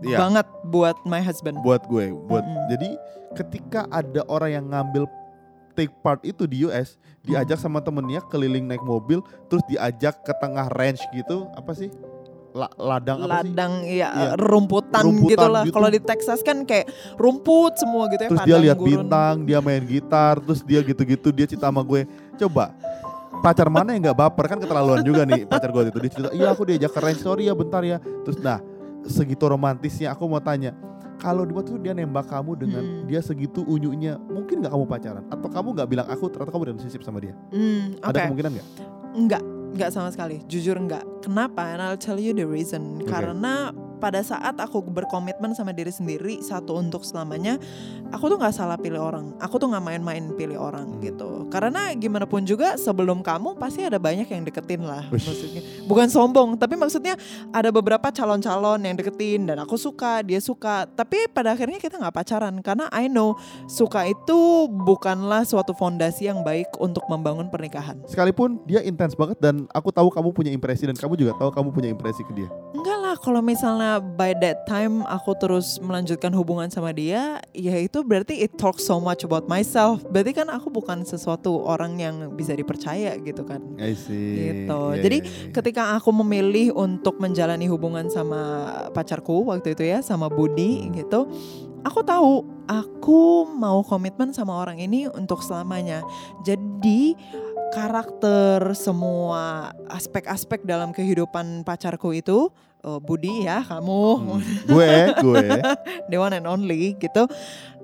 Iya. 0.03 0.19
banget 0.19 0.47
buat 0.67 0.99
my 1.07 1.23
husband. 1.23 1.63
Buat 1.63 1.87
gue, 1.87 2.11
buat 2.27 2.43
Mm-mm. 2.43 2.67
jadi 2.69 2.89
ketika 3.33 3.87
ada 3.87 4.27
orang 4.27 4.51
yang 4.53 4.67
ngambil 4.67 5.07
take 5.73 5.95
part 6.03 6.21
itu 6.21 6.45
di 6.45 6.67
US, 6.67 6.99
diajak 7.23 7.57
sama 7.57 7.79
temennya 7.79 8.21
keliling 8.27 8.67
naik 8.67 8.83
mobil, 8.83 9.23
terus 9.47 9.63
diajak 9.65 10.21
ke 10.21 10.35
tengah 10.37 10.69
ranch 10.75 11.01
gitu, 11.15 11.49
apa 11.55 11.73
sih? 11.73 11.89
La- 12.53 12.69
ladang 12.75 13.17
apa 13.19 13.41
sih? 13.41 13.49
Ladang 13.49 13.73
ya 13.83 14.09
Iya. 14.09 14.31
rumputan, 14.37 15.03
Rumputan 15.03 15.31
gitu 15.31 15.47
lah. 15.47 15.63
gitu. 15.65 15.73
Kalau 15.73 15.89
di 15.89 16.01
Texas 16.01 16.41
kan 16.41 16.63
kayak 16.63 16.87
rumput 17.17 17.73
semua 17.75 18.05
gitu 18.07 18.23
ya. 18.23 18.31
Terus 18.31 18.45
dia 18.45 18.57
lihat 18.61 18.77
gurun. 18.77 18.89
bintang, 19.03 19.35
dia 19.43 19.59
main 19.59 19.81
gitar, 19.83 20.37
terus 20.39 20.61
dia 20.61 20.81
gitu-gitu, 20.81 21.29
dia 21.29 21.47
cerita 21.47 21.67
sama 21.67 21.81
gue, 21.81 22.05
coba 22.37 22.77
pacar 23.41 23.67
mana 23.67 23.91
yang 23.91 24.05
nggak 24.05 24.19
baper 24.21 24.45
kan 24.47 24.59
keterlaluan 24.59 25.03
juga 25.03 25.25
nih 25.25 25.43
pacar 25.45 25.67
gue 25.69 25.83
itu 25.85 25.99
dia 25.99 26.11
cerita 26.13 26.31
iya 26.31 26.47
aku 26.49 26.63
diajak 26.63 26.89
ke 26.89 27.01
ranch 27.01 27.21
sorry 27.21 27.45
ya 27.45 27.55
bentar 27.55 27.83
ya 27.83 27.99
terus 28.23 28.39
nah 28.39 28.63
segitu 29.03 29.43
romantisnya 29.45 30.15
aku 30.15 30.31
mau 30.31 30.39
tanya 30.39 30.71
kalau 31.17 31.43
di 31.43 31.51
waktu 31.51 31.75
itu 31.75 31.81
dia 31.81 31.91
nembak 31.91 32.31
kamu 32.31 32.55
dengan 32.57 32.83
Hmm. 32.83 33.03
dia 33.05 33.19
segitu 33.19 33.67
unyunya 33.67 34.15
mungkin 34.23 34.63
nggak 34.63 34.71
kamu 34.71 34.87
pacaran 34.87 35.25
atau 35.27 35.49
kamu 35.49 35.69
nggak 35.75 35.89
bilang 35.91 36.07
aku 36.07 36.25
ternyata 36.29 36.51
kamu 36.51 36.65
relationship 36.71 37.03
sama 37.03 37.19
dia 37.19 37.35
Hmm, 37.51 37.99
ada 37.99 38.15
oke. 38.15 38.23
kemungkinan 38.23 38.51
nggak 38.53 38.67
Enggak, 39.13 39.43
enggak 39.75 39.91
sama 39.91 40.09
sekali. 40.09 40.41
Jujur 40.47 40.73
enggak. 40.75 41.03
Kenapa? 41.23 41.63
And 41.71 41.81
I'll 41.81 41.97
tell 41.97 42.19
you 42.19 42.35
the 42.35 42.45
reason. 42.45 43.01
Oke. 43.01 43.09
Karena 43.09 43.71
pada 44.03 44.19
saat 44.19 44.59
aku 44.59 44.83
berkomitmen 44.83 45.55
sama 45.55 45.71
diri 45.71 45.95
sendiri 45.95 46.43
satu 46.43 46.75
untuk 46.75 47.07
selamanya, 47.07 47.55
aku 48.11 48.27
tuh 48.27 48.35
nggak 48.35 48.51
salah 48.51 48.75
pilih 48.75 48.99
orang. 48.99 49.31
Aku 49.39 49.63
tuh 49.63 49.71
nggak 49.71 49.79
main-main 49.79 50.27
pilih 50.35 50.59
orang 50.59 50.99
Hmm. 50.99 50.99
gitu. 50.99 51.47
Karena 51.55 51.95
gimana 51.95 52.27
pun 52.27 52.43
juga 52.43 52.75
sebelum 52.75 53.23
kamu 53.23 53.55
pasti 53.55 53.87
ada 53.87 54.03
banyak 54.03 54.27
yang 54.27 54.43
deketin 54.43 54.83
lah. 54.83 55.07
Uish. 55.15 55.23
Maksudnya 55.23 55.63
bukan 55.87 56.11
sombong, 56.11 56.59
tapi 56.59 56.75
maksudnya 56.75 57.15
ada 57.55 57.71
beberapa 57.71 58.11
calon-calon 58.11 58.83
yang 58.83 58.99
deketin 58.99 59.47
dan 59.47 59.63
aku 59.63 59.79
suka, 59.79 60.19
dia 60.27 60.43
suka. 60.43 60.91
Tapi 60.91 61.31
pada 61.31 61.55
akhirnya 61.55 61.79
kita 61.79 62.03
nggak 62.03 62.17
pacaran 62.19 62.59
karena 62.59 62.91
I 62.91 63.07
know 63.07 63.39
suka 63.71 64.11
itu 64.11 64.67
bukanlah 64.83 65.47
suatu 65.47 65.79
fondasi 65.79 66.27
yang 66.27 66.43
baik 66.43 66.75
untuk 66.83 67.07
membangun 67.07 67.47
pernikahan. 67.55 68.03
sekalipun 68.11 68.59
dia 68.67 68.83
intens 68.83 69.15
banget 69.15 69.39
dan 69.39 69.71
aku 69.71 69.95
tahu 69.95 70.11
kamu 70.11 70.35
punya 70.35 70.51
impresi 70.51 70.91
dan 70.91 70.99
kamu 70.99 71.12
juga 71.17 71.33
tahu 71.39 71.51
kamu 71.53 71.69
punya 71.73 71.89
impresi 71.93 72.23
ke 72.25 72.33
dia 72.35 72.49
Enggak 72.73 72.99
lah, 72.99 73.15
kalau 73.15 73.39
misalnya 73.45 74.03
by 74.03 74.35
that 74.43 74.67
time 74.67 75.07
aku 75.07 75.37
terus 75.39 75.79
melanjutkan 75.79 76.35
hubungan 76.35 76.67
sama 76.67 76.91
dia, 76.91 77.39
ya 77.55 77.77
itu 77.79 78.03
berarti 78.03 78.43
it 78.43 78.59
talks 78.59 78.83
so 78.89 78.99
much 78.99 79.23
about 79.23 79.47
myself. 79.47 80.03
Berarti 80.11 80.35
kan 80.35 80.51
aku 80.51 80.67
bukan 80.67 81.07
sesuatu 81.07 81.63
orang 81.63 82.01
yang 82.01 82.35
bisa 82.35 82.57
dipercaya 82.59 83.15
gitu 83.23 83.45
kan. 83.47 83.63
I 83.79 83.95
see 83.95 84.35
Gitu. 84.51 84.81
Iya, 84.97 85.03
Jadi, 85.05 85.19
iya, 85.23 85.31
iya. 85.31 85.53
Ketika 85.55 85.95
aku 85.95 86.11
memilih 86.11 86.75
untuk 86.75 87.21
menjalani 87.23 87.71
hubungan 87.71 88.11
sama 88.11 88.67
pacarku 88.97 89.47
waktu 89.47 89.79
itu 89.79 89.87
ya, 89.87 90.03
sama 90.03 90.27
Budi 90.27 90.91
gitu, 90.91 91.29
aku 91.87 92.01
tahu 92.03 92.43
aku 92.67 93.47
mau 93.53 93.85
komitmen 93.87 94.35
sama 94.35 94.59
orang 94.59 94.81
ini 94.81 95.07
untuk 95.13 95.45
selamanya. 95.45 96.03
Jadi 96.43 97.15
karakter 97.73 98.61
semua 98.77 99.73
aspek-aspek 99.89 100.63
dalam 100.69 100.93
kehidupan 100.93 101.65
pacarku 101.65 102.13
itu 102.13 102.53
eh, 102.85 103.01
Budi 103.01 103.49
ya 103.49 103.65
kamu. 103.65 104.05
Hmm. 104.21 104.41
gue 104.69 104.93
gue. 105.25 105.47
The 106.13 106.17
one 106.21 106.37
and 106.37 106.47
only 106.47 106.95
gitu. 107.01 107.25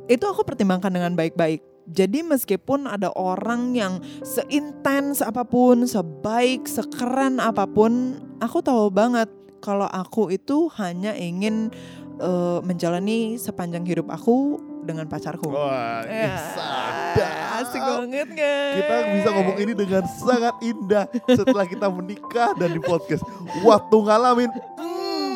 Itu 0.07 0.25
aku 0.29 0.45
pertimbangkan 0.45 0.93
dengan 0.93 1.17
baik-baik. 1.17 1.65
Jadi 1.89 2.21
meskipun 2.21 2.85
ada 2.85 3.09
orang 3.17 3.73
yang 3.73 4.05
seintens 4.21 5.25
apa 5.25 5.49
pun 5.49 5.89
sebaik 5.89 6.69
sekeren 6.69 7.41
apa 7.41 7.65
pun 7.65 8.21
aku 8.45 8.61
tahu 8.61 8.93
banget 8.93 9.33
kalau 9.65 9.89
aku 9.89 10.29
itu 10.29 10.69
hanya 10.77 11.17
ingin 11.17 11.73
eh, 12.21 12.61
menjalani 12.61 13.41
sepanjang 13.41 13.89
hidup 13.89 14.13
aku 14.13 14.61
dengan 14.85 15.09
pacarku. 15.09 15.49
Wah 15.49 16.05
Ya. 16.09 17.48
Asik 17.65 17.81
banget 17.81 18.29
kan 18.33 18.73
Kita 18.79 18.95
bisa 19.15 19.29
ngomong 19.35 19.57
ini 19.59 19.73
dengan 19.75 20.05
sangat 20.07 20.55
indah 20.63 21.05
setelah 21.27 21.65
kita 21.67 21.87
menikah 21.91 22.55
dan 22.55 22.71
di 22.73 22.81
podcast. 22.81 23.23
Waktu 23.67 23.97
ngalamin. 23.99 24.51
mm, 24.51 25.29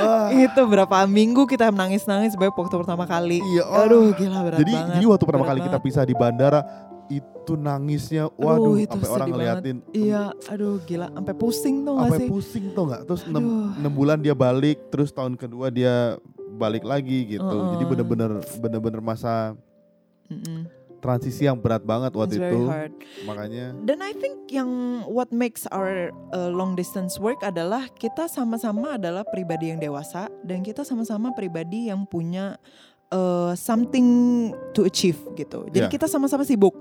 ah, 0.00 0.28
itu 0.32 0.62
berapa 0.66 0.96
minggu 1.08 1.48
kita 1.48 1.72
menangis-nangis 1.72 2.36
sebagai 2.36 2.54
waktu 2.54 2.76
pertama 2.76 3.04
kali 3.08 3.42
iya, 3.42 3.64
oh. 3.66 3.82
aduh 3.82 4.14
gila 4.14 4.38
berat 4.46 4.58
jadi 4.62 4.72
banget 4.72 4.94
jadi 4.94 5.06
waktu 5.10 5.24
pertama 5.26 5.42
berat 5.42 5.52
kali 5.56 5.60
kita 5.66 5.78
pisah 5.82 6.04
di 6.06 6.14
bandara 6.14 6.60
itu 7.06 7.54
nangisnya, 7.54 8.26
waduh, 8.34 8.74
Aduh, 8.74 8.82
itu 8.82 8.90
sampai 8.98 9.10
orang 9.14 9.28
ngeliatin, 9.30 9.76
Iya, 9.94 10.34
aduh 10.50 10.82
gila, 10.82 11.06
sampai 11.14 11.34
pusing 11.38 11.86
tuh 11.86 11.94
gak 11.94 12.02
sampai 12.02 12.18
sih? 12.18 12.28
pusing 12.34 12.64
tuh 12.74 12.84
nggak? 12.90 13.02
Terus 13.06 13.22
enam 13.30 13.42
Aduh. 13.46 13.78
enam 13.78 13.92
bulan 13.94 14.18
dia 14.18 14.34
balik, 14.34 14.78
terus 14.90 15.14
tahun 15.14 15.38
kedua 15.38 15.70
dia 15.70 16.18
balik 16.58 16.82
lagi 16.82 17.38
gitu. 17.38 17.46
Jadi 17.46 17.84
Uh-uh. 17.86 17.90
bener-bener 17.94 18.30
bener-bener 18.58 18.98
masa 18.98 19.54
Mm-mm. 20.26 20.66
transisi 20.96 21.46
yang 21.46 21.54
berat 21.60 21.86
banget 21.86 22.10
It's 22.10 22.18
waktu 22.18 22.36
very 22.40 22.50
itu. 22.50 22.62
hard. 22.66 22.92
Makanya 23.28 23.66
Dan 23.86 24.02
I 24.02 24.10
think 24.16 24.50
yang 24.50 24.70
what 25.06 25.30
makes 25.30 25.68
our 25.70 26.10
uh, 26.34 26.50
long 26.50 26.74
distance 26.74 27.20
work 27.22 27.38
adalah 27.46 27.86
kita 27.94 28.26
sama-sama 28.26 28.98
adalah 28.98 29.22
pribadi 29.22 29.70
yang 29.70 29.78
dewasa 29.78 30.26
dan 30.42 30.66
kita 30.66 30.82
sama-sama 30.82 31.30
pribadi 31.30 31.92
yang 31.92 32.02
punya 32.10 32.58
uh, 33.14 33.45
something 33.56 34.06
to 34.72 34.84
achieve 34.84 35.16
gitu. 35.34 35.64
Jadi 35.68 35.88
Yeah. 35.88 35.92
kita 35.92 36.06
sama-sama 36.06 36.44
sibuk. 36.44 36.76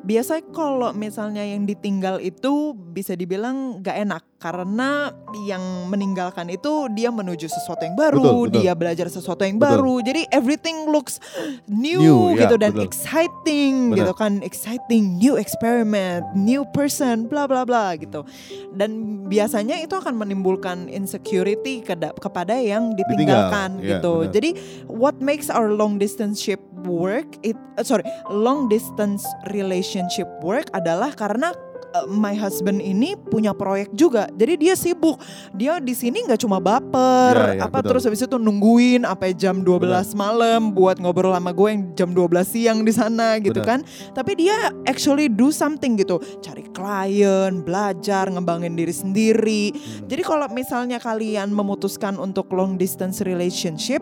Biasanya 0.00 0.44
kalau 0.52 0.92
misalnya 0.92 1.42
yang 1.42 1.64
ditinggal 1.64 2.20
itu 2.20 2.72
bisa 2.76 3.16
dibilang 3.16 3.80
gak 3.80 3.96
enak 3.98 4.22
karena 4.38 5.10
yang 5.42 5.58
meninggalkan 5.90 6.46
itu 6.46 6.86
dia 6.94 7.10
menuju 7.10 7.48
sesuatu 7.48 7.82
yang 7.82 7.96
baru, 7.96 8.22
Betul, 8.22 8.38
betul. 8.46 8.54
dia 8.62 8.72
belajar 8.74 9.06
sesuatu 9.08 9.42
yang 9.42 9.58
Betul. 9.58 9.70
baru. 9.74 9.94
Jadi 10.04 10.22
everything 10.30 10.86
looks 10.86 11.18
new, 11.66 11.98
New, 11.98 12.38
gitu 12.38 12.54
dan 12.54 12.70
betul. 12.70 12.86
exciting 12.86 13.90
Benar. 13.90 13.98
gitu 13.98 14.12
kan, 14.14 14.32
exciting 14.44 15.16
new 15.16 15.34
experiment, 15.34 16.22
new 16.36 16.62
person, 16.70 17.26
bla 17.26 17.48
bla 17.48 17.64
bla 17.64 17.96
gitu. 17.96 18.22
Dan 18.70 18.90
biasanya 19.26 19.78
itu 19.78 19.94
akan 19.94 20.14
menimbulkan 20.14 20.86
insecurity 20.86 21.82
kepada 21.82 22.54
yang 22.54 22.94
ditinggalkan 22.94 23.78
Ditinggal, 23.78 23.98
gitu. 24.02 24.12
benar. 24.22 24.32
Jadi 24.34 24.50
what 24.86 25.16
makes 25.18 25.48
our 25.48 25.70
long 25.70 25.96
distance 25.96 26.17
ship 26.34 26.58
work 26.82 27.26
it 27.46 27.54
uh, 27.78 27.84
sorry 27.86 28.02
long 28.30 28.66
distance 28.66 29.22
relationship 29.54 30.26
work 30.42 30.66
adalah 30.74 31.14
karena 31.14 31.54
uh, 31.92 32.06
my 32.06 32.32
husband 32.32 32.78
ini 32.78 33.12
punya 33.28 33.52
proyek 33.52 33.92
juga 33.92 34.28
jadi 34.32 34.54
dia 34.56 34.74
sibuk 34.74 35.18
dia 35.52 35.76
di 35.78 35.92
sini 35.92 36.24
nggak 36.24 36.40
cuma 36.40 36.58
baper 36.58 37.34
Ya, 37.38 37.52
ya, 37.54 37.62
apa 37.68 37.80
betul. 37.80 37.88
terus 37.96 38.02
habis 38.08 38.22
itu 38.22 38.36
nungguin 38.36 39.02
sampai 39.04 39.30
jam 39.34 39.60
12 39.60 39.84
Benar. 39.84 40.04
malam 40.14 40.60
buat 40.72 40.96
ngobrol 40.96 41.34
sama 41.34 41.52
gue 41.52 41.68
yang 41.68 41.82
jam 41.94 42.10
12 42.10 42.24
siang 42.44 42.78
di 42.82 42.92
sana 42.92 43.36
gitu 43.38 43.60
kan 43.60 43.82
tapi 44.12 44.38
dia 44.38 44.54
actually 44.84 45.28
do 45.28 45.50
something 45.50 45.98
gitu 45.98 46.16
cari 46.40 46.64
klien 46.70 47.60
belajar 47.60 48.30
ngembangin 48.30 48.72
diri 48.74 48.94
sendiri 48.94 49.60
Hmm. 49.68 50.06
jadi 50.06 50.22
kalau 50.22 50.46
misalnya 50.48 50.96
kalian 50.98 51.50
memutuskan 51.50 52.14
untuk 52.16 52.48
long 52.54 52.78
distance 52.78 53.18
relationship, 53.20 53.98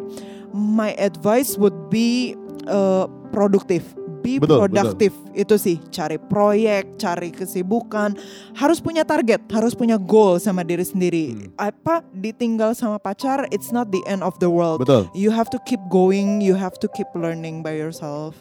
my 0.52 0.92
advice 0.96 1.56
would 1.56 1.74
be 1.88 2.36
uh, 2.66 3.08
produktif. 3.32 3.95
Be 4.26 4.42
Betul, 4.42 4.58
produktif 4.66 5.14
itu 5.38 5.54
sih 5.54 5.78
cari 5.94 6.18
proyek, 6.18 6.98
cari 6.98 7.30
kesibukan, 7.30 8.18
harus 8.58 8.82
punya 8.82 9.06
target, 9.06 9.38
harus 9.54 9.78
punya 9.78 9.94
goal 9.94 10.42
sama 10.42 10.66
diri 10.66 10.82
sendiri. 10.82 11.54
Apa 11.54 12.02
ditinggal 12.10 12.74
sama 12.74 12.98
pacar, 12.98 13.46
it's 13.54 13.70
not 13.70 13.94
the 13.94 14.02
end 14.10 14.26
of 14.26 14.34
the 14.42 14.50
world. 14.50 14.82
Betul. 14.82 15.06
You 15.14 15.30
have 15.30 15.46
to 15.54 15.62
keep 15.62 15.78
going, 15.86 16.42
you 16.42 16.58
have 16.58 16.74
to 16.82 16.90
keep 16.90 17.06
learning 17.14 17.62
by 17.62 17.78
yourself. 17.78 18.34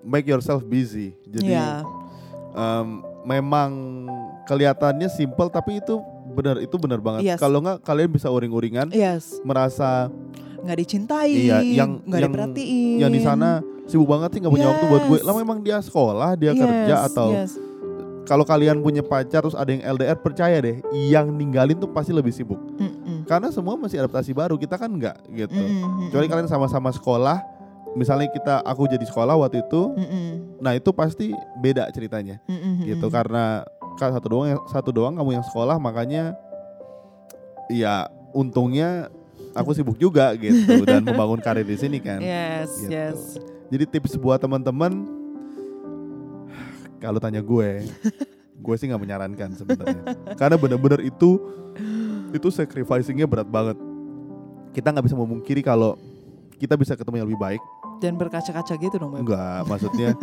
Make 0.00 0.24
yourself 0.24 0.64
busy. 0.64 1.12
Jadi 1.28 1.52
Ya, 1.52 1.84
em, 2.56 3.04
memang 3.28 3.70
kelihatannya 4.48 5.12
simple 5.12 5.52
tapi 5.52 5.84
itu 5.84 6.00
benar 6.32 6.56
itu 6.64 6.76
benar 6.80 7.04
banget. 7.04 7.28
Yes. 7.28 7.38
Kalau 7.42 7.60
nggak 7.60 7.84
kalian 7.84 8.08
bisa 8.08 8.32
uring-uringan 8.32 8.88
yes, 8.96 9.36
merasa 9.44 10.08
nggak 10.58 10.78
dicintai, 10.78 11.30
Iya, 11.46 11.62
yang- 11.62 12.02
nggak 12.02 12.20
diperhatiin. 12.24 12.96
yang 12.98 13.10
di 13.10 13.20
sana 13.20 13.60
sibuk 13.84 14.06
banget 14.06 14.28
sih 14.32 14.40
nggak 14.40 14.52
punya 14.52 14.68
waktu 14.68 14.84
buat 14.86 15.02
gue. 15.04 15.18
Yes. 15.18 15.24
Lah 15.24 15.34
memang 15.34 15.58
dia 15.60 15.78
sekolah, 15.78 16.30
dia 16.34 16.52
kerja 16.52 16.94
Yes, 16.94 17.06
atau 17.08 17.28
yes. 17.32 17.52
kalau 18.24 18.42
kalian 18.42 18.78
punya 18.78 19.00
pacar 19.00 19.40
terus 19.40 19.54
ada 19.54 19.66
yang 19.66 19.80
LDR 19.80 20.18
percaya 20.18 20.58
deh, 20.58 20.82
yang 20.92 21.30
ninggalin 21.30 21.74
tuh 21.74 21.88
pasti 21.88 22.10
lebih 22.10 22.30
sibuk. 22.30 22.58
Mm-mm. 22.76 23.24
Karena 23.24 23.48
semua 23.48 23.74
masih 23.74 23.98
adaptasi 23.98 24.32
baru, 24.32 24.54
kita 24.54 24.76
kan 24.76 24.90
nggak 24.90 25.16
gitu. 25.30 25.56
Mm-mm. 25.56 26.08
Kecuali 26.08 26.26
kalian 26.26 26.44
sama-sama 26.46 26.90
sekolah, 26.90 27.40
misalnya 27.94 28.28
kita 28.28 28.60
aku 28.60 28.84
jadi 28.84 29.02
sekolah 29.02 29.32
waktu 29.34 29.62
itu, 29.62 29.82
Mm-mm. 29.94 30.60
nah 30.60 30.76
itu 30.76 30.92
pasti 30.92 31.32
beda 31.56 31.88
ceritanya 31.88 32.36
Mm-mm. 32.44 32.84
gitu 32.84 33.08
karena 33.08 33.64
kan 33.96 34.12
satu 34.12 34.28
doang 34.28 34.46
satu 34.68 34.90
doang 34.92 35.14
kamu 35.14 35.34
yang 35.34 35.42
sekolah 35.42 35.74
makanya 35.76 36.38
ya 37.66 38.06
untungnya 38.30 39.10
aku 39.58 39.74
sibuk 39.74 39.98
juga 39.98 40.30
gitu 40.38 40.86
dan 40.86 41.02
membangun 41.02 41.42
karir 41.42 41.66
di 41.66 41.74
sini 41.74 41.98
kan. 41.98 42.22
Yes, 42.22 42.78
Gitu. 42.78 42.90
yes. 42.94 43.20
Jadi 43.68 43.84
tips 43.84 44.16
buat 44.16 44.38
teman-teman 44.38 45.04
kalau 46.98 47.18
tanya 47.22 47.38
gue, 47.38 47.86
gue 48.58 48.74
sih 48.74 48.86
nggak 48.90 49.02
menyarankan 49.02 49.50
sebenarnya. 49.54 50.02
Karena 50.34 50.56
benar-benar 50.58 51.00
itu 51.02 51.38
itu 52.34 52.48
sacrificingnya 52.50 53.26
berat 53.26 53.46
banget. 53.46 53.76
Kita 54.74 54.90
nggak 54.92 55.06
bisa 55.06 55.16
memungkiri 55.16 55.62
kalau 55.62 55.94
kita 56.58 56.74
bisa 56.74 56.98
ketemu 56.98 57.22
yang 57.22 57.28
lebih 57.30 57.40
baik. 57.40 57.62
Dan 57.98 58.14
berkaca-kaca 58.14 58.78
gitu 58.78 58.94
dong. 58.94 59.18
Enggak, 59.18 59.66
maksudnya 59.66 60.14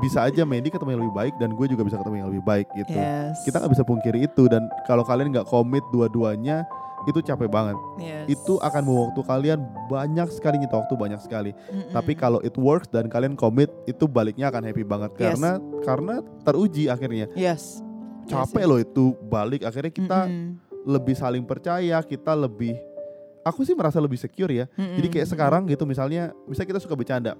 bisa 0.00 0.24
aja 0.24 0.48
Mandy 0.48 0.72
ketemu 0.72 0.96
yang 0.96 1.02
lebih 1.04 1.16
baik 1.16 1.34
dan 1.36 1.52
gue 1.52 1.66
juga 1.68 1.84
bisa 1.84 2.00
ketemu 2.00 2.16
yang 2.24 2.28
lebih 2.32 2.44
baik 2.44 2.66
gitu. 2.72 2.96
Yes. 2.96 3.36
Kita 3.44 3.60
nggak 3.60 3.72
bisa 3.72 3.84
pungkiri 3.84 4.18
itu 4.24 4.48
dan 4.48 4.64
kalau 4.88 5.04
kalian 5.04 5.28
nggak 5.28 5.44
komit 5.44 5.84
dua-duanya 5.92 6.64
itu 7.02 7.18
capek 7.18 7.50
banget. 7.50 7.74
Yes. 7.98 8.38
Itu 8.38 8.62
akan 8.62 8.82
membawa 8.86 9.02
waktu 9.10 9.22
kalian 9.26 9.60
banyak 9.90 10.28
sekali 10.30 10.56
nyita 10.62 10.78
waktu 10.78 10.94
banyak 10.94 11.20
sekali. 11.20 11.50
Mm-mm. 11.50 11.90
Tapi 11.90 12.12
kalau 12.14 12.38
it 12.40 12.54
works 12.54 12.86
dan 12.86 13.10
kalian 13.10 13.34
komit, 13.34 13.70
itu 13.84 14.06
baliknya 14.06 14.48
akan 14.48 14.62
happy 14.62 14.86
banget 14.86 15.10
Yes. 15.18 15.34
karena 15.34 15.50
karena 15.82 16.14
teruji 16.42 16.86
akhirnya. 16.86 17.26
yes. 17.34 17.82
Capek 18.22 18.62
Yes, 18.62 18.70
loh 18.70 18.78
itu 18.78 19.04
balik 19.26 19.66
akhirnya 19.66 19.90
kita 19.90 20.30
Mm-mm. 20.30 20.54
lebih 20.86 21.18
saling 21.18 21.42
percaya, 21.42 21.98
kita 22.06 22.38
lebih 22.38 22.78
aku 23.42 23.66
sih 23.66 23.74
merasa 23.74 23.98
lebih 23.98 24.14
secure 24.14 24.54
ya. 24.54 24.70
Mm-mm. 24.78 24.94
Jadi 25.02 25.08
kayak 25.10 25.26
sekarang 25.26 25.66
gitu 25.66 25.82
misalnya, 25.82 26.30
misalnya 26.46 26.78
kita 26.78 26.80
suka 26.86 26.94
bercanda. 26.94 27.34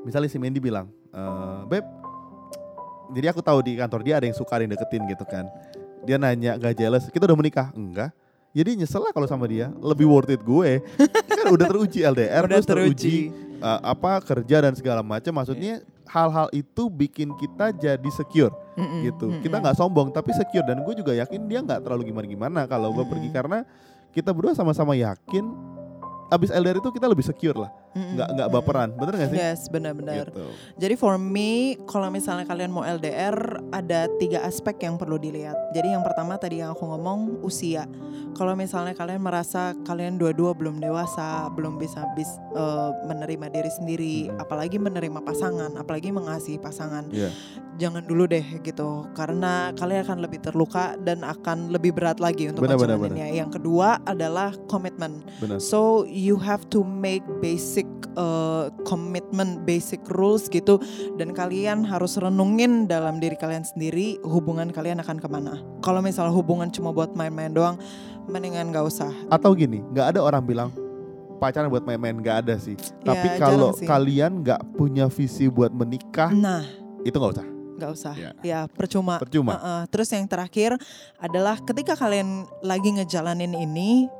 Misalnya 0.00 0.32
si 0.32 0.40
Mandy 0.40 0.64
bilang, 0.64 0.88
"Eh, 1.12 1.60
"Beb, 1.68 1.84
jadi 3.12 3.36
aku 3.36 3.44
tahu 3.44 3.60
di 3.60 3.76
kantor 3.76 4.00
dia 4.00 4.16
ada 4.16 4.24
yang 4.24 4.32
suka 4.32 4.56
ada 4.56 4.64
yang 4.64 4.72
deketin 4.72 5.04
gitu 5.12 5.28
kan." 5.28 5.44
Dia 6.08 6.16
nanya 6.16 6.56
gak 6.56 6.80
jealous, 6.80 7.12
kita 7.12 7.28
udah 7.28 7.36
menikah? 7.36 7.68
Enggak. 7.76 8.16
Jadi 8.50 8.82
nyesel 8.82 8.98
lah 9.00 9.14
kalau 9.14 9.30
sama 9.30 9.46
dia, 9.46 9.70
lebih 9.78 10.10
worth 10.10 10.28
it 10.28 10.42
gue. 10.42 10.82
kan 11.30 11.46
udah 11.48 11.66
teruji 11.70 12.02
LDR, 12.10 12.42
Udah 12.44 12.58
terus 12.58 12.66
teruji 12.66 13.30
teruji. 13.30 13.62
uh, 13.62 13.80
apa 13.86 14.18
kerja 14.20 14.56
dan 14.66 14.74
segala 14.74 15.00
macam. 15.00 15.30
Maksudnya 15.30 15.80
hal-hal 16.10 16.50
itu 16.50 16.90
bikin 16.90 17.30
kita 17.38 17.70
jadi 17.70 18.10
secure 18.10 18.50
Mm-mm. 18.74 19.06
gitu. 19.06 19.30
Mm-mm. 19.30 19.42
Kita 19.46 19.62
nggak 19.62 19.78
sombong 19.78 20.10
tapi 20.10 20.34
secure 20.34 20.66
dan 20.66 20.82
gue 20.82 20.94
juga 20.98 21.14
yakin 21.14 21.46
dia 21.46 21.62
nggak 21.62 21.86
terlalu 21.86 22.10
gimana-gimana 22.10 22.66
kalau 22.66 22.90
gue 22.90 23.06
pergi 23.06 23.30
Mm-mm. 23.30 23.38
karena 23.38 23.58
kita 24.10 24.34
berdua 24.34 24.58
sama-sama 24.58 24.98
yakin 24.98 25.46
abis 26.26 26.50
LDR 26.50 26.78
itu 26.78 26.90
kita 26.90 27.06
lebih 27.06 27.22
secure 27.22 27.54
lah, 27.54 27.70
Mm-mm. 27.90 28.14
nggak 28.14 28.28
nggak 28.38 28.48
baperan, 28.54 28.88
bener 28.94 29.14
gak 29.18 29.28
sih? 29.34 29.38
Yes, 29.38 29.60
benar-benar. 29.66 30.30
Gitu. 30.30 30.46
Jadi 30.78 30.94
for 30.94 31.18
me, 31.18 31.74
kalau 31.90 32.06
misalnya 32.06 32.46
kalian 32.46 32.70
mau 32.70 32.86
LDR, 32.86 33.34
ada 33.74 34.06
tiga 34.22 34.46
aspek 34.46 34.78
yang 34.86 34.94
perlu 34.94 35.18
dilihat. 35.18 35.58
Jadi 35.74 35.90
yang 35.90 36.06
pertama 36.06 36.38
tadi 36.38 36.62
yang 36.62 36.70
aku 36.70 36.86
ngomong 36.86 37.42
usia. 37.42 37.90
Kalau 38.30 38.54
misalnya 38.54 38.94
kalian 38.94 39.18
merasa 39.18 39.74
kalian 39.82 40.14
dua-dua 40.14 40.54
belum 40.54 40.78
dewasa, 40.78 41.50
belum 41.50 41.82
bisa 41.82 42.06
bis, 42.14 42.30
eh, 42.54 42.90
menerima 43.04 43.50
diri 43.50 43.70
sendiri, 43.70 44.16
Mhm. 44.30 44.38
apalagi 44.38 44.78
menerima 44.78 45.18
pasangan, 45.20 45.74
apalagi 45.74 46.14
mengasihi 46.14 46.62
pasangan, 46.62 47.10
Iya. 47.10 47.34
Jangan 47.80 48.04
dulu 48.04 48.28
deh 48.28 48.44
gitu. 48.60 49.08
Karena 49.16 49.72
kalian 49.72 50.04
akan 50.04 50.18
lebih 50.20 50.44
terluka 50.44 51.00
dan 51.00 51.24
akan 51.24 51.72
lebih 51.72 51.96
berat 51.96 52.20
lagi 52.20 52.52
untuk 52.52 52.68
Benar. 52.68 52.76
Yang 53.16 53.56
kedua 53.56 53.96
adalah 54.04 54.52
komitmen. 54.68 55.24
Benar. 55.40 55.56
So 55.58 56.04
you 56.04 56.36
have 56.36 56.68
to 56.70 56.84
make 56.84 57.24
basic 57.40 57.88
uh, 58.20 58.68
commitment, 58.84 59.64
basic 59.64 60.04
rules 60.12 60.52
gitu, 60.52 60.76
dan 61.16 61.32
kalian 61.32 61.82
harus 61.88 62.20
renungin 62.20 62.84
dalam 62.84 63.18
diri 63.18 63.34
kalian 63.40 63.64
sendiri 63.64 64.20
hubungan 64.28 64.68
kalian 64.68 65.00
akan 65.00 65.16
ke 65.16 65.28
mana. 65.32 65.64
Kalau 65.80 66.04
misalnya 66.04 66.36
hubungan 66.36 66.68
cuma 66.68 66.92
buat 66.92 67.16
main-main 67.16 67.50
doang, 67.50 67.80
mendingan 68.28 68.70
gak 68.70 68.86
usah. 68.86 69.10
Atau 69.32 69.56
gini, 69.56 69.80
nggak 69.96 70.14
ada 70.16 70.20
orang 70.20 70.44
bilang 70.44 70.70
pacaran 71.40 71.72
buat 71.72 71.82
main-main 71.88 72.20
nggak 72.20 72.36
ada 72.46 72.54
sih. 72.60 72.76
Tapi 73.00 73.26
Ya, 73.26 73.40
kalau 73.40 73.72
jarang 73.72 73.80
sih. 73.80 73.86
kalian 73.88 74.32
nggak 74.44 74.60
punya 74.76 75.08
visi 75.08 75.48
buat 75.48 75.72
menikah, 75.72 76.28
Nah, 76.36 76.62
itu 77.00 77.16
nggak 77.16 77.32
usah. 77.40 77.46
Gak 77.80 77.92
usah. 77.96 78.12
Ya. 78.12 78.30
Ya 78.44 78.60
percuma. 78.68 79.16
Percuma. 79.16 79.56
Uh-uh. 79.56 79.82
Terus 79.88 80.12
yang 80.12 80.28
terakhir 80.28 80.76
adalah 81.16 81.56
ketika 81.64 81.96
kalian 81.96 82.44
lagi 82.60 82.92
ngejalanin 82.92 83.56
ini. 83.56 84.12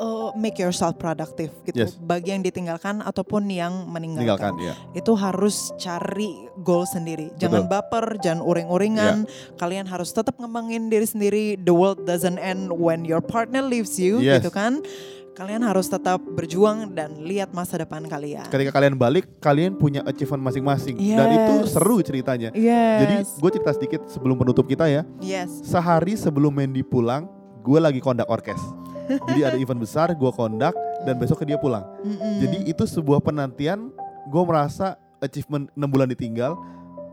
uh, 0.00 0.32
make 0.32 0.56
yourself 0.56 0.96
productive 0.96 1.52
gitu. 1.68 1.76
Yes. 1.84 2.00
Bagi 2.00 2.32
yang 2.32 2.40
ditinggalkan 2.40 3.04
ataupun 3.04 3.52
yang 3.52 3.84
meninggalkan. 3.84 4.56
Tinggalkan 4.56 4.64
ya. 4.64 4.74
itu 4.96 5.12
harus 5.12 5.76
cari 5.76 6.48
goal 6.64 6.88
sendiri. 6.88 7.28
Jangan 7.36 7.68
baper, 7.68 8.16
jangan 8.24 8.40
uring-uringan. 8.40 9.28
Iya. 9.28 9.60
Kalian 9.60 9.86
harus 9.86 10.10
tetap 10.16 10.40
ngembangin 10.40 10.88
diri 10.88 11.04
sendiri. 11.04 11.44
The 11.60 11.76
world 11.76 12.08
doesn't 12.08 12.40
end 12.40 12.72
when 12.72 13.04
your 13.04 13.20
partner 13.20 13.60
leaves 13.60 14.00
you, 14.00 14.24
Yes. 14.24 14.40
gitu 14.40 14.50
kan? 14.56 14.80
Kalian 15.30 15.62
harus 15.62 15.86
tetap 15.86 16.18
berjuang 16.20 16.90
dan 16.90 17.22
lihat 17.22 17.54
masa 17.54 17.78
depan 17.78 18.02
kalian. 18.04 18.44
Ketika 18.50 18.74
kalian 18.74 18.98
balik, 18.98 19.24
kalian 19.38 19.78
punya 19.78 20.02
achievement 20.02 20.42
masing-masing 20.42 20.98
dan 20.98 21.26
itu 21.30 21.54
Yes. 21.64 21.70
seru 21.72 21.96
ceritanya. 22.02 22.50
Yes. 22.52 22.98
Jadi 23.00 23.14
gue 23.38 23.50
cerita 23.54 23.70
sedikit 23.72 24.00
sebelum 24.10 24.36
penutup 24.36 24.66
kita 24.66 24.90
ya. 24.90 25.06
yes. 25.22 25.62
Sehari 25.62 26.18
sebelum 26.18 26.50
Mandy 26.50 26.82
pulang, 26.82 27.30
gue 27.62 27.78
lagi 27.78 28.02
kondak 28.02 28.26
orkes. 28.26 28.58
Jadi 29.30 29.40
ada 29.42 29.56
event 29.56 29.80
besar, 29.80 30.12
gue 30.12 30.30
kondak 30.30 30.74
dan 31.06 31.14
besok 31.16 31.42
dia 31.42 31.56
pulang. 31.56 31.86
Mm-mm. 32.02 32.34
Jadi 32.42 32.58
itu 32.66 32.84
sebuah 32.84 33.22
penantian. 33.22 33.90
Gue 34.28 34.42
merasa 34.44 34.94
achievement 35.18 35.70
6 35.74 35.86
bulan 35.90 36.06
ditinggal, 36.10 36.54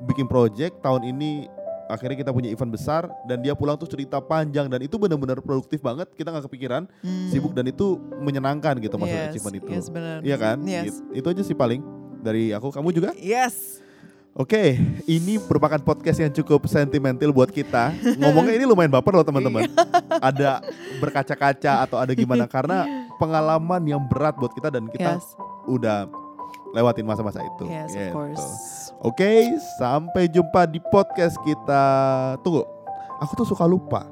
bikin 0.05 0.25
project 0.25 0.81
tahun 0.81 1.05
ini 1.05 1.49
akhirnya 1.87 2.19
kita 2.19 2.31
punya 2.31 2.51
event 2.51 2.69
besar 2.69 3.07
dan 3.25 3.39
dia 3.39 3.55
pulang 3.55 3.75
tuh 3.75 3.87
cerita 3.87 4.19
panjang 4.19 4.67
dan 4.67 4.79
itu 4.79 4.95
benar-benar 4.95 5.39
produktif 5.39 5.79
banget. 5.79 6.07
Kita 6.13 6.29
nggak 6.29 6.45
kepikiran, 6.51 6.83
Mm. 7.01 7.29
sibuk 7.31 7.51
dan 7.51 7.65
itu 7.65 7.95
menyenangkan 8.19 8.75
gitu 8.77 8.95
masalah 8.95 9.27
yes. 9.27 9.29
achievement 9.31 9.55
itu. 9.55 9.69
Yes. 9.71 9.85
Iya 10.21 10.37
kan? 10.37 10.57
Yes. 10.63 10.83
Gitu. 10.85 10.99
Itu 11.15 11.27
aja 11.31 11.41
sih 11.43 11.55
paling 11.55 11.81
dari 12.19 12.51
aku. 12.51 12.69
Kamu 12.69 12.91
juga? 12.91 13.15
Yes. 13.15 13.79
Oke, 14.37 14.77
ini 15.09 15.41
merupakan 15.41 15.81
podcast 15.81 16.21
yang 16.21 16.29
cukup 16.29 16.69
sentimental 16.69 17.33
buat 17.33 17.49
kita. 17.49 17.89
Ngomongnya 18.21 18.53
ini 18.53 18.69
lumayan 18.69 18.93
baper 18.93 19.17
loh 19.17 19.25
teman-teman. 19.25 19.65
ada 20.29 20.61
berkaca-kaca 21.01 21.81
atau 21.81 21.97
ada 21.97 22.13
gimana 22.13 22.45
karena 22.45 22.85
pengalaman 23.17 23.81
yang 23.81 24.01
berat 24.05 24.37
buat 24.37 24.53
kita 24.53 24.69
dan 24.69 24.85
kita 24.93 25.17
Yes. 25.17 25.25
udah 25.65 26.05
lewatin 26.69 27.01
masa-masa 27.01 27.41
itu. 27.41 27.65
Yes, 27.65 27.89
of 27.89 27.97
Gitu. 27.97 28.13
course. 28.13 28.86
Oke, 28.97 29.53
sampai 29.77 30.25
jumpa 30.25 30.65
di 30.65 30.81
podcast 30.81 31.37
kita. 31.45 31.85
Tunggu, 32.41 32.65
aku 33.21 33.37
tuh 33.37 33.47
suka 33.53 33.69
lupa. 33.69 34.09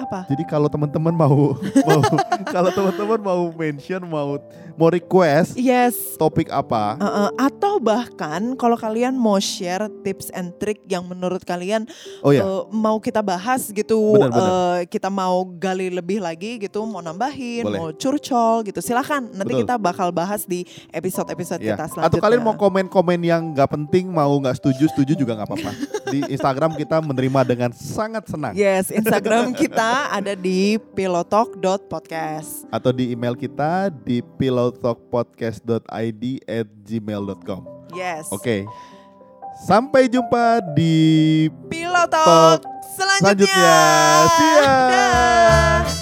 Apa? 0.00 0.24
Jadi 0.32 0.42
kalau 0.48 0.66
teman-teman 0.66 1.12
mau 1.14 1.52
mau 1.86 2.00
kalau 2.48 2.70
teman-teman 2.72 3.20
mau 3.20 3.42
mention 3.52 4.02
mau 4.08 4.40
mau 4.74 4.88
request 4.88 5.54
Yes. 5.54 6.16
topik 6.16 6.48
apa? 6.48 6.96
Uh, 6.96 7.06
uh, 7.06 7.28
atau 7.36 7.76
bahkan 7.76 8.54
kalau 8.54 8.74
kalian 8.74 9.12
mau 9.12 9.36
share 9.36 9.90
tips 10.02 10.30
and 10.32 10.52
trick 10.56 10.80
yang 10.86 11.02
menurut 11.02 11.42
kalian 11.42 11.84
Oh 12.20 12.30
ya, 12.30 12.42
uh, 12.42 12.64
mau 12.68 12.98
kita 12.98 13.20
bahas 13.20 13.68
gitu, 13.68 13.98
Benar, 14.16 14.30
benar. 14.30 14.42
uh, 14.42 14.78
kita 14.86 15.08
mau 15.08 15.42
gali 15.46 15.88
lebih 15.88 16.18
lagi 16.18 16.58
gitu, 16.58 16.82
mau 16.82 17.00
nambahin, 17.00 17.64
Boleh. 17.64 17.78
mau 17.78 17.88
curcol 17.90 18.62
gitu, 18.62 18.78
silakan. 18.78 19.30
Nanti 19.30 19.52
Betul. 19.52 19.62
kita 19.66 19.74
bakal 19.76 20.08
bahas 20.10 20.44
di 20.44 20.62
episode-episode 20.90 21.60
ya. 21.60 21.74
kita 21.74 21.84
selanjutnya. 21.88 22.10
Atau 22.12 22.20
kalian 22.20 22.42
mau 22.42 22.54
komen-komen 22.54 23.20
yang 23.20 23.42
nggak 23.52 23.70
penting, 23.70 24.08
mau 24.08 24.30
nggak 24.38 24.58
setuju, 24.58 24.86
setuju 24.90 25.12
juga 25.14 25.32
nggak 25.34 25.48
apa-apa. 25.48 25.70
Di 26.08 26.18
Instagram 26.28 26.76
kita 26.76 27.00
menerima 27.00 27.40
dengan 27.42 27.70
sangat 27.72 28.28
senang. 28.28 28.52
Yes, 28.52 28.92
Instagram 28.92 29.54
kita 29.54 30.12
ada 30.12 30.32
di 30.32 30.76
pilotalk.podcast. 30.92 32.66
Atau 32.68 32.92
di 32.92 33.12
email 33.12 33.34
kita 33.34 33.88
di 33.90 34.20
pillowtalkpodcast.id 34.70 36.24
at 36.46 36.68
gmail.com. 36.86 37.60
Yes. 37.96 38.30
Oke. 38.30 38.64
Sampai 39.66 40.08
jumpa 40.08 40.62
di 40.72 41.46
Pilotalk 41.68 42.64
selanjutnya. 42.96 43.46
selanjutnya. 43.46 43.78
See 44.38 44.52
ya. 44.58 44.76
Dah. 44.90 46.01